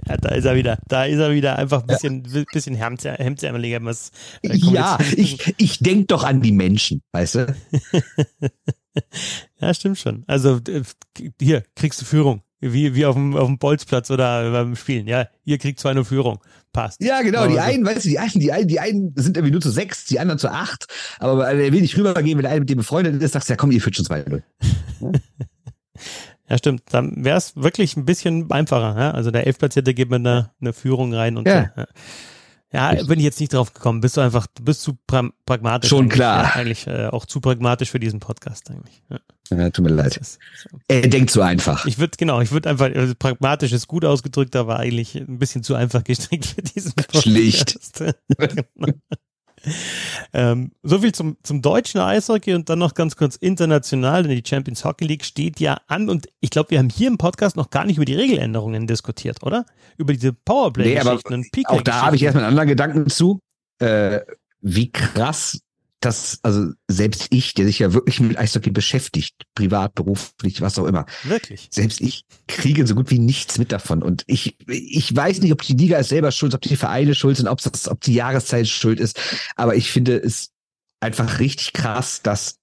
[0.07, 0.78] Ja, da ist er wieder.
[0.88, 2.44] Da ist er wieder einfach ein bisschen, ja.
[2.52, 3.85] bisschen hemdsärmeliger.
[3.85, 4.11] Was
[4.42, 7.57] ja, ich, ich denk doch an die Menschen, weißt du?
[9.61, 10.24] ja, stimmt schon.
[10.26, 10.61] Also
[11.40, 12.42] hier kriegst du Führung.
[12.61, 15.07] Wie, wie auf dem, auf dem Bolzplatz oder beim Spielen.
[15.07, 16.38] Ja, ihr kriegt zwar eine Führung.
[16.72, 17.02] Passt.
[17.02, 17.40] Ja, genau.
[17.40, 19.70] Aber die einen, weißt du, die einen, die einen, die einen sind irgendwie nur zu
[19.70, 20.87] sechs, die anderen zu acht.
[21.18, 23.57] Aber er will nicht rübergehen, wenn der eine mit dem befreundet ist, sagst du, ja
[23.57, 24.42] komm, ihr führt schon zwei 0
[26.48, 26.83] Ja, stimmt.
[26.90, 28.98] Dann wäre es wirklich ein bisschen einfacher.
[28.98, 29.11] Ja?
[29.12, 31.72] Also der Elfplatzierte geht mit einer, einer Führung rein und ja.
[31.76, 31.87] ja.
[32.74, 34.00] Ja, bin ich jetzt nicht drauf gekommen.
[34.00, 35.88] Bist du einfach, du bist zu pra pragmatisch.
[35.88, 36.42] Schon klar.
[36.42, 39.00] Ja, eigentlich äh, auch zu pragmatisch für diesen Podcast eigentlich.
[39.09, 39.20] Ja.
[39.50, 40.16] Ja, tut mir leid.
[40.16, 40.78] Ist, so.
[40.88, 41.87] Er denkt zu einfach.
[41.87, 45.62] Ich würde, genau, ich würde einfach, also pragmatisch ist gut ausgedrückt, aber eigentlich ein bisschen
[45.62, 47.22] zu einfach gestrickt für diesen Podcast.
[47.22, 47.78] Schlicht.
[48.38, 48.92] genau.
[50.37, 54.42] Ähm, so viel zum, zum deutschen Eishockey und dann noch ganz kurz international, denn die
[54.44, 57.70] Champions Hockey League steht ja an und ich glaube, wir haben hier im Podcast noch
[57.70, 59.64] gar nicht über die Regeländerungen diskutiert, oder?
[59.96, 63.38] Über diese Powerplay-Geschichten nee, und PK Auch da habe ich erstmal einen anderen Gedanken zu.
[63.79, 64.22] Äh,
[64.61, 65.61] wie krass
[66.05, 70.87] dass, also selbst ich, der sich ja wirklich mit Eishockey beschäftigt, privat, beruflich, was auch
[70.87, 71.07] immer.
[71.23, 71.69] Wirklich?
[71.71, 74.03] Selbst ich kriege so gut wie nichts mit davon.
[74.03, 77.38] Und ich, ich weiß nicht, ob die Liga ist selber schuld, ob die Vereine schuld
[77.38, 79.19] sind, ob das, ob die Jahreszeit schuld ist.
[79.57, 80.51] Aber ich finde es
[81.01, 82.57] einfach richtig krass, dass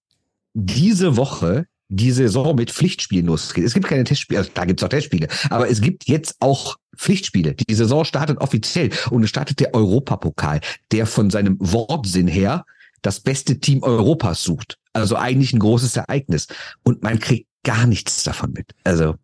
[0.54, 3.66] diese Woche die Saison mit Pflichtspielen losgeht.
[3.66, 6.78] Es gibt keine Testspiele, also da gibt es auch Testspiele, aber es gibt jetzt auch
[6.96, 7.54] Pflichtspiele.
[7.54, 12.66] Die Saison startet offiziell und es startet der Europapokal, der von seinem Wortsinn her
[13.02, 14.78] das beste Team Europas sucht.
[14.94, 16.48] Also eigentlich ein großes Ereignis.
[16.84, 18.74] Und man kriegt gar nichts davon mit.
[18.84, 19.16] Also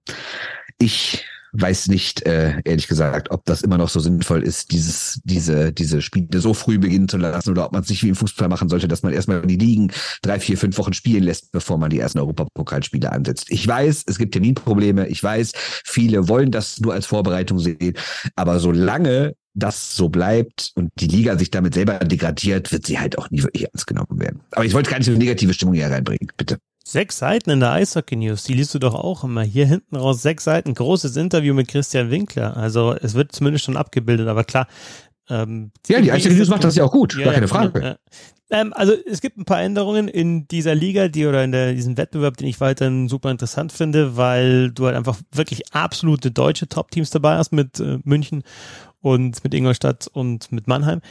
[0.80, 5.72] ich weiß nicht, äh, ehrlich gesagt, ob das immer noch so sinnvoll ist, dieses, diese,
[5.72, 8.48] diese Spiele so früh beginnen zu lassen oder ob man es nicht wie im Fußball
[8.48, 9.92] machen sollte, dass man erstmal die Ligen
[10.22, 13.48] drei, vier, fünf Wochen spielen lässt, bevor man die ersten Europapokalspiele ansetzt.
[13.50, 15.08] Ich weiß, es gibt Terminprobleme.
[15.08, 17.96] Ich weiß, viele wollen das nur als Vorbereitung sehen.
[18.36, 23.18] Aber solange das so bleibt und die Liga sich damit selber degradiert, wird sie halt
[23.18, 24.42] auch nie wirklich ernst genommen werden.
[24.52, 26.58] Aber ich wollte gar nicht so eine negative Stimmung hier reinbringen, bitte.
[26.84, 29.42] Sechs Seiten in der Eishockey News, die liest du doch auch immer.
[29.42, 32.56] Hier hinten raus sechs Seiten, großes Interview mit Christian Winkler.
[32.56, 34.68] Also es wird zumindest schon abgebildet, aber klar.
[35.30, 37.82] Ähm, ja, die Eishockey News macht das ja auch gut, ja, gar keine Frage.
[37.82, 37.98] Ja,
[38.50, 41.98] ähm, also es gibt ein paar Änderungen in dieser Liga, die oder in der, diesem
[41.98, 47.10] Wettbewerb, den ich weiterhin super interessant finde, weil du halt einfach wirklich absolute deutsche Top-Teams
[47.10, 48.44] dabei hast mit äh, München
[49.08, 51.02] und mit Ingolstadt und mit Mannheim.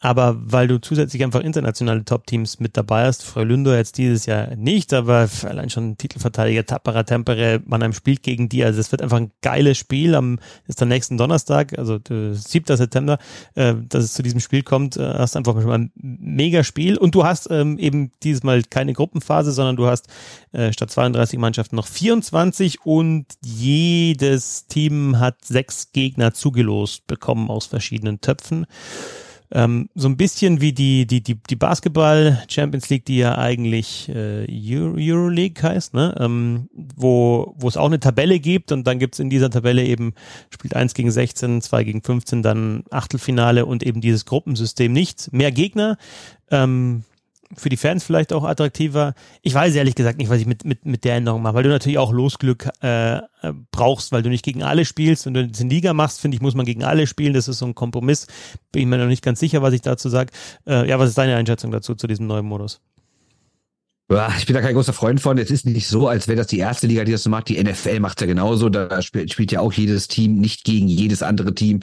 [0.00, 4.92] Aber weil du zusätzlich einfach internationale Top-Teams mit dabei hast, Frölunda jetzt dieses Jahr nicht,
[4.92, 9.32] aber allein schon Titelverteidiger Tapperer Tempere, Mannheim spielt gegen die, also es wird einfach ein
[9.42, 10.38] geiles Spiel am,
[10.68, 12.76] ist der nächsten Donnerstag, also 7.
[12.76, 13.18] September,
[13.56, 16.96] äh, dass es zu diesem Spiel kommt, äh, hast einfach schon mal ein mega Spiel
[16.96, 20.06] und du hast ähm, eben dieses Mal keine Gruppenphase, sondern du hast
[20.52, 27.66] äh, statt 32 Mannschaften noch 24 und jedes Team hat sechs Gegner zugelost bekommen aus
[27.66, 28.66] verschiedenen Töpfen.
[29.50, 34.10] Ähm, so ein bisschen wie die, die, die, die Basketball Champions League, die ja eigentlich
[34.10, 36.14] äh, Euro, Euroleague heißt, ne?
[36.20, 40.12] Ähm, wo, wo es auch eine Tabelle gibt und dann gibt's in dieser Tabelle eben,
[40.50, 45.32] spielt eins gegen 16, zwei gegen 15, dann Achtelfinale und eben dieses Gruppensystem nicht.
[45.32, 45.96] Mehr Gegner,
[46.50, 47.04] ähm,
[47.56, 49.14] für die Fans vielleicht auch attraktiver.
[49.42, 51.70] Ich weiß ehrlich gesagt nicht, was ich mit, mit, mit der Änderung mache, weil du
[51.70, 53.20] natürlich auch Losglück äh,
[53.70, 55.26] brauchst, weil du nicht gegen alle spielst.
[55.26, 57.32] Wenn du jetzt in Liga machst, finde ich, muss man gegen alle spielen.
[57.34, 58.26] Das ist so ein Kompromiss.
[58.72, 60.32] Bin ich mir noch nicht ganz sicher, was ich dazu sage.
[60.66, 62.80] Äh, ja, was ist deine Einschätzung dazu, zu diesem neuen Modus?
[64.38, 65.36] Ich bin da kein großer Freund von.
[65.36, 67.50] Es ist nicht so, als wäre das die erste Liga, die das so macht.
[67.50, 68.70] Die NFL macht ja genauso.
[68.70, 71.80] Da spielt, ja auch jedes Team nicht gegen jedes andere Team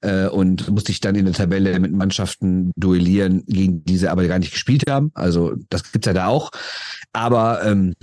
[0.00, 4.38] äh, und muss sich dann in der Tabelle mit Mannschaften duellieren, gegen diese aber gar
[4.38, 5.10] nicht gespielt haben.
[5.12, 6.50] Also das gibt's ja da auch.
[7.12, 7.94] Aber ähm,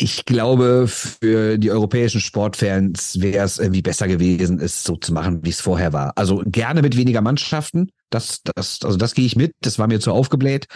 [0.00, 5.40] ich glaube, für die europäischen Sportfans wäre es irgendwie besser gewesen, es so zu machen,
[5.42, 6.12] wie es vorher war.
[6.14, 7.90] Also gerne mit weniger Mannschaften.
[8.08, 9.52] Das, das, also das gehe ich mit.
[9.62, 10.68] Das war mir zu aufgebläht.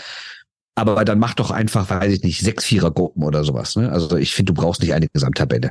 [0.74, 3.76] Aber dann mach doch einfach, weiß ich nicht, sechs Vierergruppen oder sowas.
[3.76, 3.92] Ne?
[3.92, 5.70] Also ich finde, du brauchst nicht eine Gesamttabelle.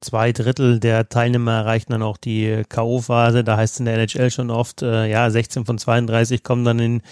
[0.00, 3.42] Zwei Drittel der Teilnehmer erreichen dann auch die K.O.-Phase.
[3.42, 6.78] Da heißt es in der NHL schon oft, äh, ja, 16 von 32 kommen dann
[6.78, 7.02] in,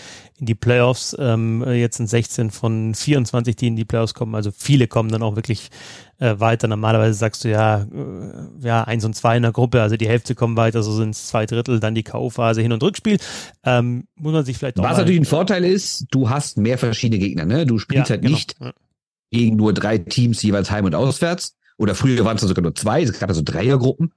[0.42, 1.16] in die Playoffs.
[1.18, 4.34] Ähm, jetzt sind 16 von 24, die in die Playoffs kommen.
[4.34, 5.70] Also viele kommen dann auch wirklich
[6.18, 6.66] äh, weiter.
[6.66, 7.86] Normalerweise sagst du ja, äh,
[8.60, 11.28] ja, eins und zwei in der Gruppe, also die Hälfte kommen weiter, so sind es
[11.28, 13.18] zwei Drittel, dann die K.O.-Phase, Hin- und Rückspiel.
[13.62, 17.20] Ähm, muss man sich vielleicht auch Was natürlich ein Vorteil ist, du hast mehr verschiedene
[17.20, 17.64] Gegner, ne?
[17.64, 18.34] Du spielst ja, halt genau.
[18.34, 18.72] nicht ja.
[19.30, 21.56] gegen nur drei Teams jeweils heim und auswärts.
[21.78, 24.12] Oder früher waren es sogar nur zwei, es gab also Dreiergruppen.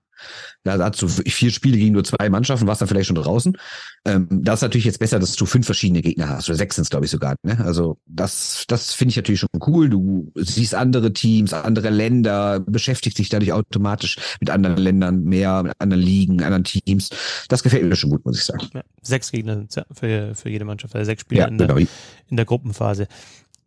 [0.64, 3.58] Da hast du vier Spiele gegen nur zwei Mannschaften, warst dann vielleicht schon draußen.
[4.06, 6.50] Ähm, das ist natürlich jetzt besser, dass du fünf verschiedene Gegner hast.
[6.50, 7.36] Oder sechs sind es, glaube ich, sogar.
[7.44, 7.60] Ne?
[7.64, 9.90] Also das, das finde ich natürlich schon cool.
[9.90, 15.74] Du siehst andere Teams, andere Länder, beschäftigst dich dadurch automatisch mit anderen Ländern mehr, mit
[15.80, 17.10] anderen Ligen, anderen Teams.
[17.48, 18.68] Das gefällt mir schon gut, muss ich sagen.
[18.74, 21.88] Ja, sechs Gegner für, für jede Mannschaft, also sechs Spieler ja, in, der, genau.
[22.28, 23.08] in der Gruppenphase.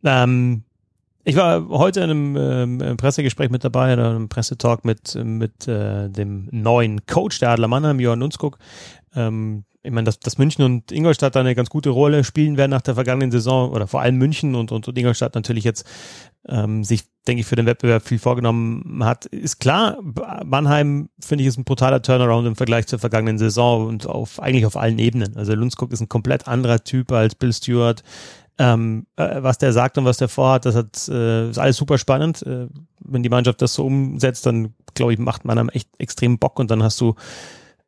[0.05, 0.62] Ähm,
[1.29, 6.09] ich war heute in einem ähm, Pressegespräch mit dabei, in einem Pressetalk mit, mit äh,
[6.09, 8.59] dem neuen Coach der Adler Mannheim, Johann Nunskog.
[9.14, 12.70] Ähm, ich meine, dass, dass München und Ingolstadt da eine ganz gute Rolle spielen werden
[12.70, 15.87] nach der vergangenen Saison oder vor allem München und, und, und Ingolstadt natürlich jetzt
[16.49, 19.99] ähm, sich, denke ich, für den Wettbewerb viel vorgenommen hat, ist klar.
[20.47, 24.64] Mannheim, finde ich, ist ein brutaler Turnaround im Vergleich zur vergangenen Saison und auf eigentlich
[24.64, 25.37] auf allen Ebenen.
[25.37, 28.03] Also Lundskog ist ein komplett anderer Typ als Bill Stewart
[28.59, 31.98] ähm, äh, was der sagt und was der vorhat, das hat, äh, ist alles super
[31.98, 32.42] spannend.
[32.42, 32.66] Äh,
[33.00, 36.59] wenn die Mannschaft das so umsetzt, dann glaube ich, macht man am echt extrem Bock
[36.59, 37.14] und dann hast du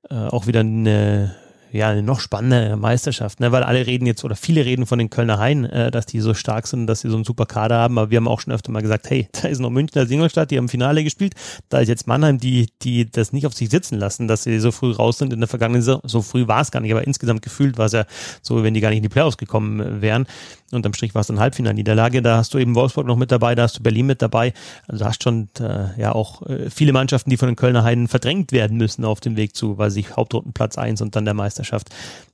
[0.08, 1.34] äh, auch wieder eine
[1.72, 3.52] ja, eine noch spannende Meisterschaft, ne?
[3.52, 6.34] weil alle reden jetzt oder viele reden von den Kölner Haien, äh, dass die so
[6.34, 8.72] stark sind, dass sie so einen super Kader haben, aber wir haben auch schon öfter
[8.72, 11.34] mal gesagt, hey, da ist noch München als Ingolstadt, die haben Finale gespielt,
[11.68, 14.72] da ist jetzt Mannheim, die, die das nicht auf sich sitzen lassen, dass sie so
[14.72, 17.42] früh raus sind in der vergangenen Saison, so früh war es gar nicht, aber insgesamt
[17.42, 18.04] gefühlt war es ja
[18.42, 20.26] so, wenn die gar nicht in die Playoffs gekommen wären.
[20.72, 22.22] Unterm Strich war es ein Halbfinalniederlage.
[22.22, 24.52] Da hast du eben Wolfsburg noch mit dabei, da hast du Berlin mit dabei.
[24.86, 28.52] Also hast schon äh, ja auch äh, viele Mannschaften, die von den Kölner Heiden verdrängt
[28.52, 31.88] werden müssen auf dem Weg zu, weil sich Hauptrundenplatz eins und dann der Meisterschaft.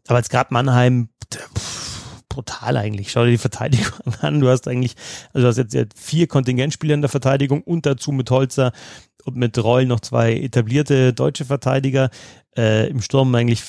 [0.09, 3.11] Aber jetzt gerade Mannheim, pff, brutal eigentlich.
[3.11, 4.41] Schau dir die Verteidigung an.
[4.41, 4.95] Du hast eigentlich,
[5.33, 8.72] also du hast jetzt vier Kontingentspieler in der Verteidigung und dazu mit Holzer
[9.27, 12.11] und mit Reul noch zwei etablierte deutsche Verteidiger
[12.57, 13.62] äh, im Sturm eigentlich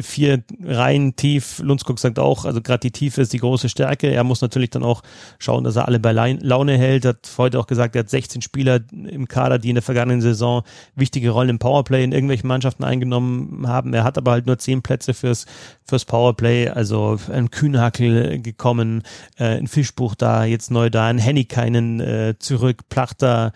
[0.00, 1.58] vier Reihen tief.
[1.58, 4.10] Lundskog sagt auch, also gerade die Tiefe ist die große Stärke.
[4.10, 5.02] Er muss natürlich dann auch
[5.38, 7.04] schauen, dass er alle bei Laune hält.
[7.04, 10.62] Hat heute auch gesagt, er hat 16 Spieler im Kader, die in der vergangenen Saison
[10.94, 13.92] wichtige Rollen im Powerplay in irgendwelchen Mannschaften eingenommen haben.
[13.92, 15.44] Er hat aber halt nur zehn Plätze fürs,
[15.84, 16.68] fürs Powerplay.
[16.68, 19.02] Also ein Kühnhackel gekommen,
[19.36, 23.52] äh, ein Fischbuch da, jetzt neu da, ein Hennikainen äh, zurück, Plachter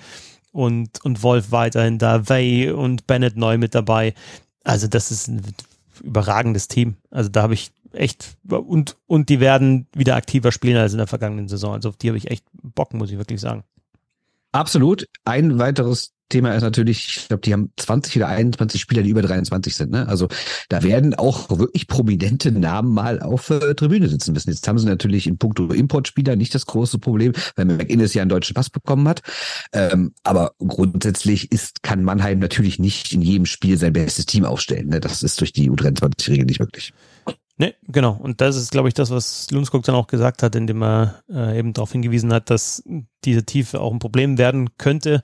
[0.57, 4.15] und, und Wolf weiterhin da, Way und Bennett neu mit dabei.
[4.65, 5.43] Also das ist ein
[6.03, 6.97] überragendes Team.
[7.11, 11.07] Also da habe ich echt und und die werden wieder aktiver spielen als in der
[11.07, 11.75] vergangenen Saison.
[11.75, 13.65] Also auf die habe ich echt Bock, muss ich wirklich sagen.
[14.53, 15.07] Absolut.
[15.27, 19.23] Ein weiteres Thema ist natürlich, ich glaube, die haben 20 oder 21 Spieler, die über
[19.23, 19.91] 23 sind.
[19.93, 20.09] Ne?
[20.09, 20.29] Also
[20.69, 24.51] da werden auch wirklich prominente Namen mal auf äh, Tribüne sitzen müssen.
[24.51, 28.29] Jetzt haben sie natürlich in puncto Importspieler nicht das große Problem, weil McInnes ja einen
[28.29, 29.23] deutschen Pass bekommen hat.
[29.73, 34.89] Ähm, aber grundsätzlich ist, kann Mannheim natürlich nicht in jedem Spiel sein bestes Team aufstellen.
[34.89, 35.01] Ne?
[35.01, 36.93] Das ist durch die U23-Regel nicht möglich.
[37.59, 38.13] Ne, genau.
[38.13, 41.59] Und das ist, glaube ich, das, was Lundskog dann auch gesagt hat, indem er äh,
[41.59, 42.83] eben darauf hingewiesen hat, dass
[43.25, 45.23] diese Tiefe auch ein Problem werden könnte.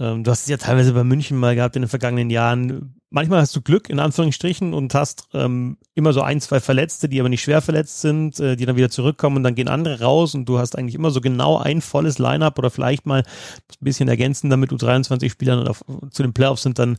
[0.00, 2.94] Ähm, du hast es ja teilweise bei München mal gehabt in den vergangenen Jahren.
[3.10, 7.20] Manchmal hast du Glück, in Anführungsstrichen, und hast ähm, immer so ein, zwei Verletzte, die
[7.20, 10.34] aber nicht schwer verletzt sind, äh, die dann wieder zurückkommen und dann gehen andere raus
[10.34, 14.08] und du hast eigentlich immer so genau ein volles Line-Up oder vielleicht mal ein bisschen
[14.08, 15.70] ergänzen, damit U23-Spielern
[16.10, 16.96] zu den Playoffs sind dann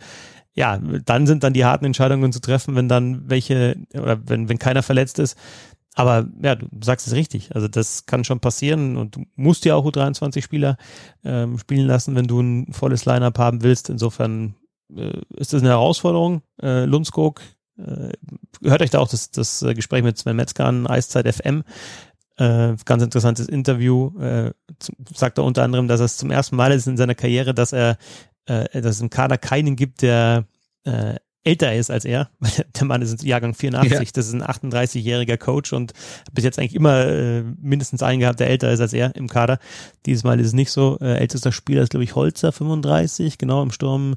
[0.53, 4.59] ja, dann sind dann die harten Entscheidungen zu treffen, wenn dann welche oder wenn, wenn
[4.59, 5.37] keiner verletzt ist.
[6.01, 7.53] Aber ja, du sagst es richtig.
[7.53, 10.77] Also das kann schon passieren und du musst ja auch U23-Spieler
[11.23, 13.87] ähm, spielen lassen, wenn du ein volles Line-Up haben willst.
[13.87, 14.55] Insofern
[14.95, 16.41] äh, ist das eine Herausforderung.
[16.59, 17.41] Äh, Lundskog,
[17.77, 18.13] äh,
[18.63, 21.63] hört euch da auch das, das Gespräch mit Sven Metzger an, Eiszeit FM.
[22.37, 24.19] Äh, ganz interessantes Interview.
[24.19, 24.53] Äh,
[25.13, 27.97] sagt er unter anderem, dass es zum ersten Mal ist in seiner Karriere, dass er,
[28.45, 30.45] äh, dass es im Kader keinen gibt, der
[30.83, 32.29] äh, älter ist als er.
[32.79, 34.05] Der Mann ist Jahrgang 84, ja.
[34.13, 35.93] das ist ein 38-jähriger Coach und
[36.31, 39.59] bis jetzt eigentlich immer äh, mindestens einen gehabt, der älter ist als er im Kader.
[40.05, 40.97] Dieses Mal ist es nicht so.
[41.01, 44.15] Äh, ältester Spieler ist, glaube ich, Holzer, 35, genau im Sturm.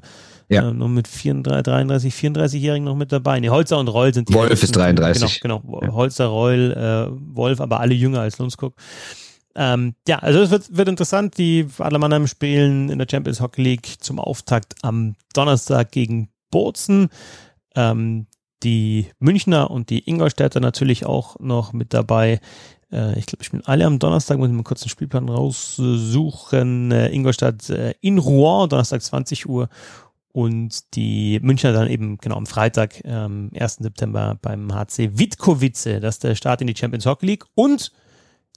[0.49, 0.69] Ja.
[0.69, 3.39] Äh, noch mit 34, 33, 34-Jährigen noch mit dabei.
[3.39, 4.33] Nee, Holzer und Reul sind die.
[4.33, 5.41] Wolf ist 33.
[5.41, 5.81] Genau, genau.
[5.81, 5.91] Ja.
[5.93, 8.75] Holzer, Reul, äh, Wolf, aber alle jünger als Lundskog.
[9.55, 11.37] Ähm, ja, also es wird, wird interessant.
[11.37, 17.09] Die Adler Mannheim spielen in der Champions Hockey League zum Auftakt am Donnerstag gegen Bozen.
[17.75, 18.27] Ähm,
[18.63, 22.39] die Münchner und die Ingolstädter natürlich auch noch mit dabei.
[22.93, 26.93] Äh, ich glaube, ich bin alle am Donnerstag, muss ich mal kurz den Spielplan raussuchen.
[26.93, 29.67] Äh, Ingolstadt äh, in Rouen, Donnerstag 20 Uhr.
[30.31, 33.79] Und die Münchner dann eben genau am Freitag, ähm, 1.
[33.81, 35.99] September beim HC Witkowice.
[35.99, 37.43] Das ist der Start in die Champions Hockey League.
[37.53, 37.91] Und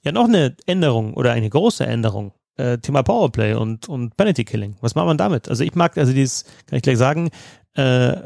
[0.05, 4.75] ja, noch eine Änderung oder eine große Änderung äh, Thema Powerplay und, und Penalty Killing.
[4.81, 5.49] Was macht man damit?
[5.49, 7.29] Also ich mag, also dieses, kann ich gleich sagen,
[7.79, 8.21] äh,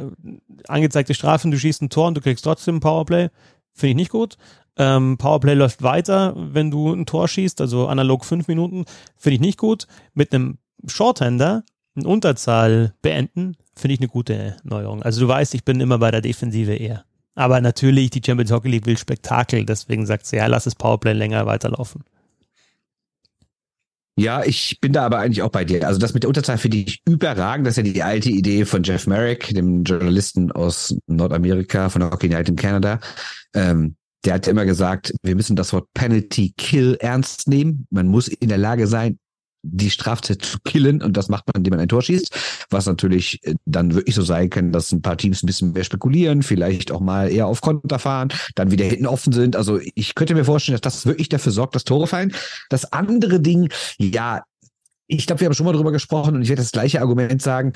[0.67, 3.29] angezeigte Strafen, du schießt ein Tor und du kriegst trotzdem ein Powerplay.
[3.73, 4.37] Finde ich nicht gut.
[4.77, 8.85] Ähm, Powerplay läuft weiter, wenn du ein Tor schießt, also analog fünf Minuten,
[9.17, 9.87] finde ich nicht gut.
[10.13, 11.63] Mit einem Shorthander
[11.95, 15.03] eine Unterzahl beenden, finde ich eine gute Neuerung.
[15.03, 17.05] Also du weißt, ich bin immer bei der Defensive eher.
[17.35, 21.13] Aber natürlich, die Champions Hockey League will Spektakel, deswegen sagt sie, ja, lass das Powerplay
[21.13, 22.03] länger weiterlaufen.
[24.15, 25.85] Ja, ich bin da aber eigentlich auch bei dir.
[25.87, 27.65] Also das mit der Unterzahl finde ich überragend.
[27.65, 32.29] Das ist ja die alte Idee von Jeff Merrick, dem Journalisten aus Nordamerika von Hockey
[32.29, 32.99] Night in Canada.
[33.55, 37.87] Ähm, der hat immer gesagt, wir müssen das Wort Penalty Kill ernst nehmen.
[37.89, 39.17] Man muss in der Lage sein,
[39.63, 43.39] die Strafzeit zu killen und das macht man, indem man ein Tor schießt, was natürlich
[43.45, 46.91] äh, dann wirklich so sein kann, dass ein paar Teams ein bisschen mehr spekulieren, vielleicht
[46.91, 49.55] auch mal eher auf Konter fahren, dann wieder hinten offen sind.
[49.55, 52.33] Also ich könnte mir vorstellen, dass das wirklich dafür sorgt, dass Tore fallen.
[52.69, 54.43] Das andere Ding, ja,
[55.07, 57.73] ich glaube, wir haben schon mal drüber gesprochen und ich werde das gleiche Argument sagen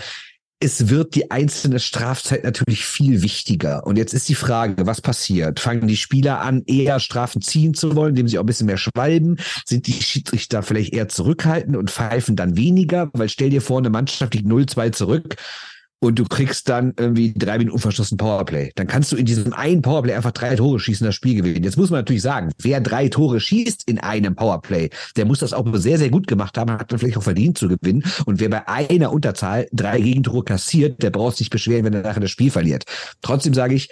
[0.60, 3.86] es wird die einzelne Strafzeit natürlich viel wichtiger.
[3.86, 5.60] Und jetzt ist die Frage, was passiert?
[5.60, 8.78] Fangen die Spieler an, eher Strafen ziehen zu wollen, indem sie auch ein bisschen mehr
[8.78, 9.38] schwalben?
[9.66, 13.12] Sind die Schiedsrichter vielleicht eher zurückhaltend und pfeifen dann weniger?
[13.14, 15.36] Weil stell dir vor, eine Mannschaft liegt 0-2 zurück
[16.00, 18.72] und du kriegst dann irgendwie drei Minuten verschossen Powerplay.
[18.76, 21.64] Dann kannst du in diesem einen Powerplay einfach drei Tore schießen, das Spiel gewinnen.
[21.64, 25.54] Jetzt muss man natürlich sagen, wer drei Tore schießt in einem Powerplay, der muss das
[25.54, 28.04] auch sehr, sehr gut gemacht haben, hat dann vielleicht auch verdient zu gewinnen.
[28.26, 32.20] Und wer bei einer Unterzahl drei Gegentore kassiert, der braucht sich beschweren, wenn er nachher
[32.20, 32.84] das Spiel verliert.
[33.22, 33.90] Trotzdem sage ich,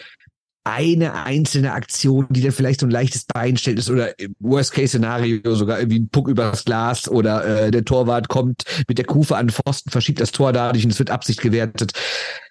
[0.65, 5.55] eine einzelne Aktion, die dann vielleicht so ein leichtes Bein stellt ist oder im Worst-Case-Szenario
[5.55, 9.47] sogar irgendwie ein Puck übers Glas oder äh, der Torwart kommt mit der Kufe an
[9.47, 11.93] den Pfosten, verschiebt das Tor dadurch und es wird Absicht gewertet.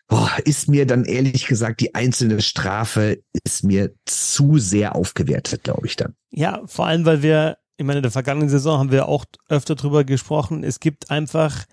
[0.07, 5.87] Boah, ist mir dann ehrlich gesagt die einzelne Strafe ist mir zu sehr aufgewertet, glaube
[5.87, 6.15] ich dann.
[6.31, 9.75] Ja, vor allem, weil wir, ich meine, in der vergangenen Saison haben wir auch öfter
[9.75, 11.65] drüber gesprochen, es gibt einfach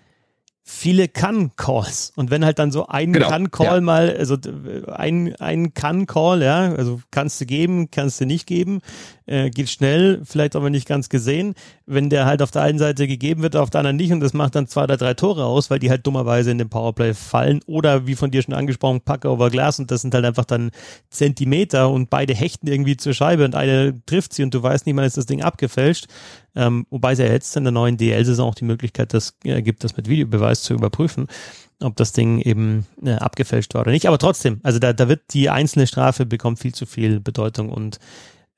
[0.64, 2.12] viele Kann-Calls.
[2.14, 3.80] Und wenn halt dann so ein genau, Kann-Call ja.
[3.80, 4.36] mal, also
[4.92, 8.80] ein, ein Kann-Call, ja, also kannst du geben, kannst du nicht geben,
[9.26, 11.54] äh, geht schnell, vielleicht aber nicht ganz gesehen.
[11.86, 14.34] Wenn der halt auf der einen Seite gegeben wird, auf der anderen nicht und das
[14.34, 17.60] macht dann zwei oder drei Tore aus, weil die halt dummerweise in den Powerplay fallen
[17.66, 20.70] oder wie von dir schon angesprochen, Pack over Glass und das sind halt einfach dann
[21.10, 24.94] Zentimeter und beide hechten irgendwie zur Scheibe und eine trifft sie und du weißt nicht
[24.94, 26.06] mal, ist das Ding abgefälscht.
[26.54, 29.84] Ähm, wobei es ja jetzt in der neuen DL-Saison auch die Möglichkeit das, äh, gibt,
[29.84, 31.26] das mit Videobeweis zu überprüfen,
[31.80, 34.06] ob das Ding eben äh, abgefälscht war oder nicht.
[34.06, 37.98] Aber trotzdem, also da, da wird die einzelne Strafe bekommt viel zu viel Bedeutung und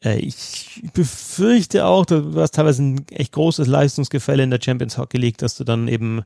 [0.05, 5.18] Äh, ich befürchte auch, du hast teilweise ein echt großes Leistungsgefälle in der Champions Hockey
[5.18, 6.22] League, dass du dann eben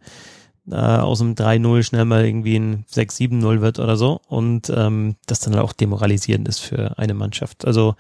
[0.71, 5.41] äh, aus dem 3-0 schnell mal irgendwie ein 6-7-0 wird oder so und ähm, das
[5.41, 7.65] dann auch demoralisierend ist für eine Mannschaft.
[7.67, 7.95] Also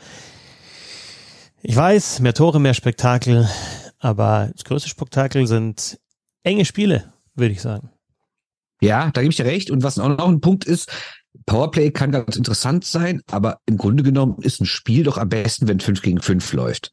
[1.62, 3.48] ich weiß, mehr Tore, mehr Spektakel,
[3.98, 5.98] aber das größte Spektakel sind
[6.42, 7.90] enge Spiele, würde ich sagen.
[8.80, 9.70] Ja, da gebe ich dir recht.
[9.70, 10.90] Und was auch noch ein Punkt ist,
[11.46, 15.66] Powerplay kann ganz interessant sein, aber im Grunde genommen ist ein Spiel doch am besten,
[15.66, 16.92] wenn 5 gegen 5 läuft.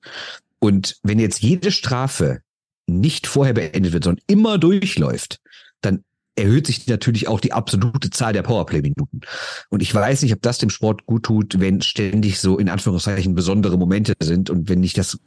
[0.60, 2.42] Und wenn jetzt jede Strafe
[2.88, 5.40] nicht vorher beendet wird, sondern immer durchläuft,
[5.82, 6.04] dann
[6.36, 9.22] erhöht sich natürlich auch die absolute Zahl der Powerplay-Minuten.
[9.70, 13.36] Und ich weiß nicht, ob das dem Sport gut tut, wenn ständig so in Anführungszeichen
[13.36, 15.20] besondere Momente sind und wenn nicht das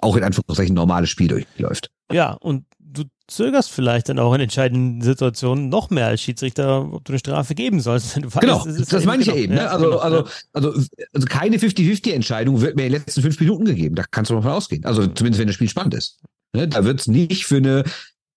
[0.00, 1.90] auch in Anführungszeichen normales Spiel durchläuft.
[2.10, 7.04] Ja, und du zögerst vielleicht dann auch in entscheidenden Situationen noch mehr als Schiedsrichter, ob
[7.04, 8.14] du eine Strafe geben sollst.
[8.14, 9.54] Wenn du weißt, genau, das, das meine ich ja eben.
[9.54, 9.70] Ne?
[9.70, 10.72] Also, genau, also, also,
[11.12, 13.94] also keine 50-50-Entscheidung wird mir in den letzten fünf Minuten gegeben.
[13.94, 14.84] Da kannst du mal von ausgehen.
[14.84, 16.20] Also zumindest, wenn das Spiel spannend ist.
[16.54, 16.68] Ne?
[16.68, 17.84] Da wird es nicht für eine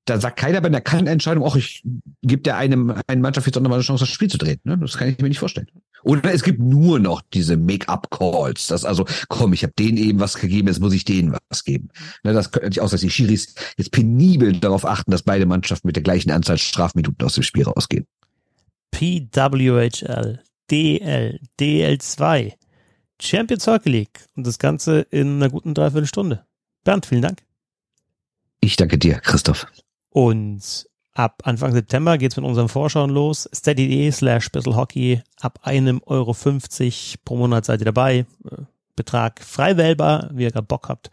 [0.06, 1.84] da sagt keiner bei einer Kann-Entscheidung, auch ich
[2.22, 4.60] gebe der einem einen Mannschaft jetzt auch nochmal eine Chance, das Spiel zu drehen.
[4.64, 4.78] Ne?
[4.78, 5.68] Das kann ich mir nicht vorstellen.
[6.03, 8.68] Oder es gibt nur noch diese Make-up-Calls.
[8.68, 11.89] Das also, komm, ich habe denen eben was gegeben, jetzt muss ich denen was geben.
[12.24, 15.88] Ne, das könnte ich auch, dass die Schiris jetzt penibel darauf achten, dass beide Mannschaften
[15.88, 18.06] mit der gleichen Anzahl Strafminuten aus dem Spiel rausgehen.
[18.91, 22.53] PWHL, DL, DL2,
[23.20, 26.45] Champions Hockey League und das Ganze in einer guten Dreiviertelstunde.
[26.84, 27.41] Bernd, vielen Dank.
[28.62, 29.66] Ich danke dir, Christoph.
[30.16, 33.49] Und ab Anfang September geht's mit unseren Vorschauen los.
[33.53, 35.22] Steady.de slash Hockey.
[35.41, 38.26] Ab einem Euro 50 pro Monat seid ihr dabei.
[38.49, 38.61] Äh,
[38.95, 41.11] Betrag frei wählbar, wie ihr gerade Bock habt.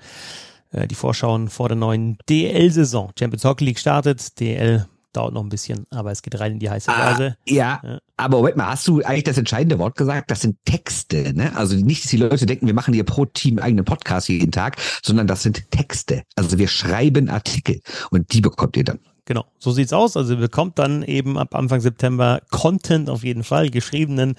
[0.71, 3.11] Äh, die Vorschauen vor der neuen DL-Saison.
[3.19, 4.39] Champions Hockey League startet.
[4.39, 7.37] DL dauert noch ein bisschen, aber es geht rein in die heiße Phase.
[7.39, 10.31] Ah, ja, ja, aber Moment mal, hast du eigentlich das entscheidende Wort gesagt?
[10.31, 11.55] Das sind Texte, ne?
[11.57, 14.77] Also nicht, dass die Leute denken, wir machen hier pro Team eigenen Podcast jeden Tag,
[15.03, 16.23] sondern das sind Texte.
[16.37, 19.01] Also wir schreiben Artikel und die bekommt ihr dann.
[19.25, 20.17] Genau, so sieht's aus.
[20.17, 24.35] Also ihr bekommt dann eben ab Anfang September Content auf jeden Fall, geschriebenen.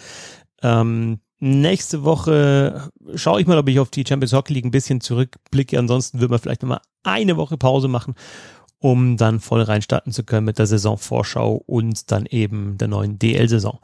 [0.62, 5.02] Ähm, nächste Woche schaue ich mal, ob ich auf die Champions Hockey League ein bisschen
[5.02, 5.78] zurückblicke.
[5.80, 8.16] Ansonsten wird man vielleicht nochmal eine Woche Pause machen
[8.84, 13.80] um dann voll reinstarten zu können mit der Saisonvorschau und dann eben der neuen DL-Saison.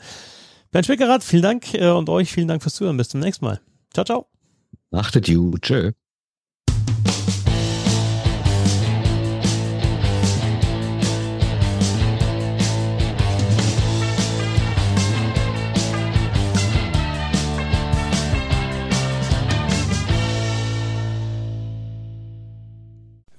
[0.71, 2.97] Bernd Schwickerath, vielen Dank äh, und euch vielen Dank fürs Zuhören.
[2.97, 3.61] Bis zum nächsten Mal.
[3.93, 4.27] Ciao, ciao.
[4.91, 5.57] Achtet you.
[5.61, 5.93] Tschö.